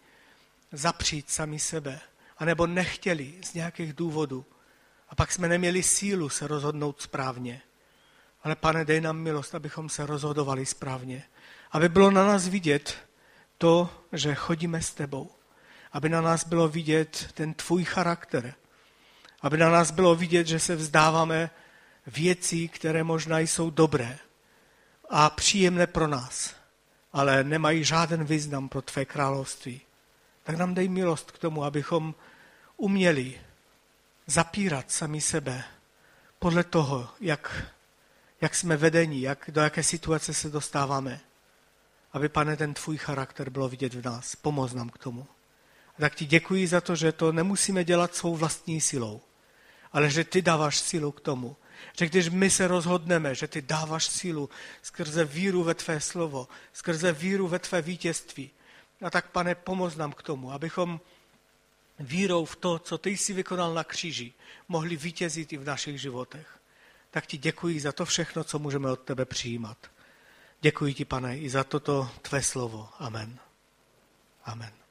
zapřít 0.73 1.31
sami 1.31 1.59
sebe, 1.59 2.01
anebo 2.39 2.67
nechtěli 2.67 3.35
z 3.45 3.55
nějakých 3.55 3.93
důvodů. 3.93 4.45
A 5.09 5.15
pak 5.15 5.33
jsme 5.33 5.49
neměli 5.49 5.83
sílu 5.83 6.29
se 6.29 6.47
rozhodnout 6.47 7.03
správně. 7.03 7.63
Ale 8.43 8.57
pane, 8.57 8.85
dej 8.85 9.01
nám 9.01 9.17
milost, 9.17 9.55
abychom 9.55 9.89
se 9.89 10.07
rozhodovali 10.07 10.67
správně. 10.67 11.23
Aby 11.71 11.89
bylo 11.89 12.11
na 12.11 12.27
nás 12.27 12.49
vidět 12.49 12.97
to, 13.59 13.91
že 14.13 14.35
chodíme 14.35 14.83
s 14.83 14.95
tebou. 14.95 15.31
Aby 15.93 16.09
na 16.09 16.21
nás 16.21 16.47
bylo 16.47 16.69
vidět 16.69 17.33
ten 17.35 17.55
tvůj 17.55 17.85
charakter. 17.85 18.55
Aby 19.45 19.57
na 19.57 19.71
nás 19.71 19.91
bylo 19.91 20.15
vidět, 20.15 20.47
že 20.47 20.59
se 20.59 20.77
vzdáváme 20.77 21.51
věcí, 22.07 22.69
které 22.69 23.05
možná 23.05 23.39
jsou 23.39 23.71
dobré 23.71 24.19
a 25.11 25.31
příjemné 25.31 25.87
pro 25.87 26.07
nás, 26.07 26.55
ale 27.13 27.45
nemají 27.45 27.85
žádný 27.85 28.25
význam 28.25 28.69
pro 28.69 28.83
tvé 28.83 29.05
království. 29.05 29.81
Tak 30.43 30.57
nám 30.57 30.75
dej 30.75 30.89
milost 30.89 31.31
k 31.31 31.39
tomu, 31.39 31.65
abychom 31.65 32.15
uměli 32.77 33.41
zapírat 34.27 34.91
sami 34.91 35.21
sebe 35.21 35.65
podle 36.39 36.65
toho, 36.65 37.09
jak, 37.21 37.63
jak 38.41 38.55
jsme 38.55 38.77
vedeni, 38.77 39.21
jak, 39.21 39.51
do 39.53 39.61
jaké 39.61 39.83
situace 39.83 40.35
se 40.35 40.51
dostáváme. 40.51 41.21
Aby, 42.13 42.29
pane, 42.29 42.57
ten 42.57 42.75
tvůj 42.75 42.97
charakter 42.97 43.51
bylo 43.51 43.69
vidět 43.69 43.95
v 43.95 44.05
nás. 44.05 44.37
Pomoz 44.37 44.75
nám 44.75 44.89
k 44.89 44.99
tomu. 44.99 45.27
A 45.99 46.01
tak 46.01 46.15
ti 46.15 46.25
děkuji 46.25 46.67
za 46.67 46.81
to, 46.81 46.97
že 46.97 47.13
to 47.13 47.33
nemusíme 47.33 47.85
dělat 47.85 48.15
svou 48.15 48.37
vlastní 48.37 48.81
silou, 48.81 49.21
ale 49.95 50.11
že 50.11 50.25
ty 50.25 50.43
dáváš 50.43 50.79
sílu 50.79 51.13
k 51.13 51.21
tomu, 51.21 51.57
že 51.99 52.07
když 52.07 52.29
my 52.29 52.51
se 52.51 52.67
rozhodneme, 52.67 53.35
že 53.35 53.49
ty 53.49 53.63
dáváš 53.63 54.07
sílu 54.07 54.51
skrze 54.83 55.25
víru 55.25 55.65
ve 55.65 55.75
tvé 55.75 56.01
slovo, 56.01 56.49
skrze 56.73 57.13
víru 57.13 57.49
ve 57.49 57.59
tvé 57.59 57.83
vítězství, 57.83 58.51
a 59.03 59.11
tak, 59.11 59.31
pane, 59.31 59.55
pomoz 59.55 59.97
nám 59.97 60.13
k 60.13 60.23
tomu, 60.23 60.53
abychom 60.53 61.01
vírou 61.99 62.45
v 62.45 62.57
to, 62.57 62.79
co 62.79 62.99
ty 62.99 63.11
jsi 63.11 63.33
vykonal 63.33 63.75
na 63.75 63.85
kříži, 63.85 64.33
mohli 64.69 64.97
vítězit 64.97 65.53
i 65.53 65.57
v 65.57 65.65
našich 65.65 66.01
životech. 66.01 66.59
Tak 67.11 67.27
ti 67.27 67.39
děkuji 67.39 67.81
za 67.81 67.93
to 67.93 68.05
všechno, 68.05 68.45
co 68.45 68.59
můžeme 68.59 68.91
od 68.91 69.01
tebe 69.01 69.25
přijímat. 69.25 69.79
Děkuji 70.61 70.95
ti, 70.95 71.05
pane, 71.05 71.39
i 71.39 71.51
za 71.51 71.65
toto 71.65 72.11
tvé 72.23 72.43
slovo. 72.43 72.89
Amen. 72.99 73.39
Amen. 74.45 74.84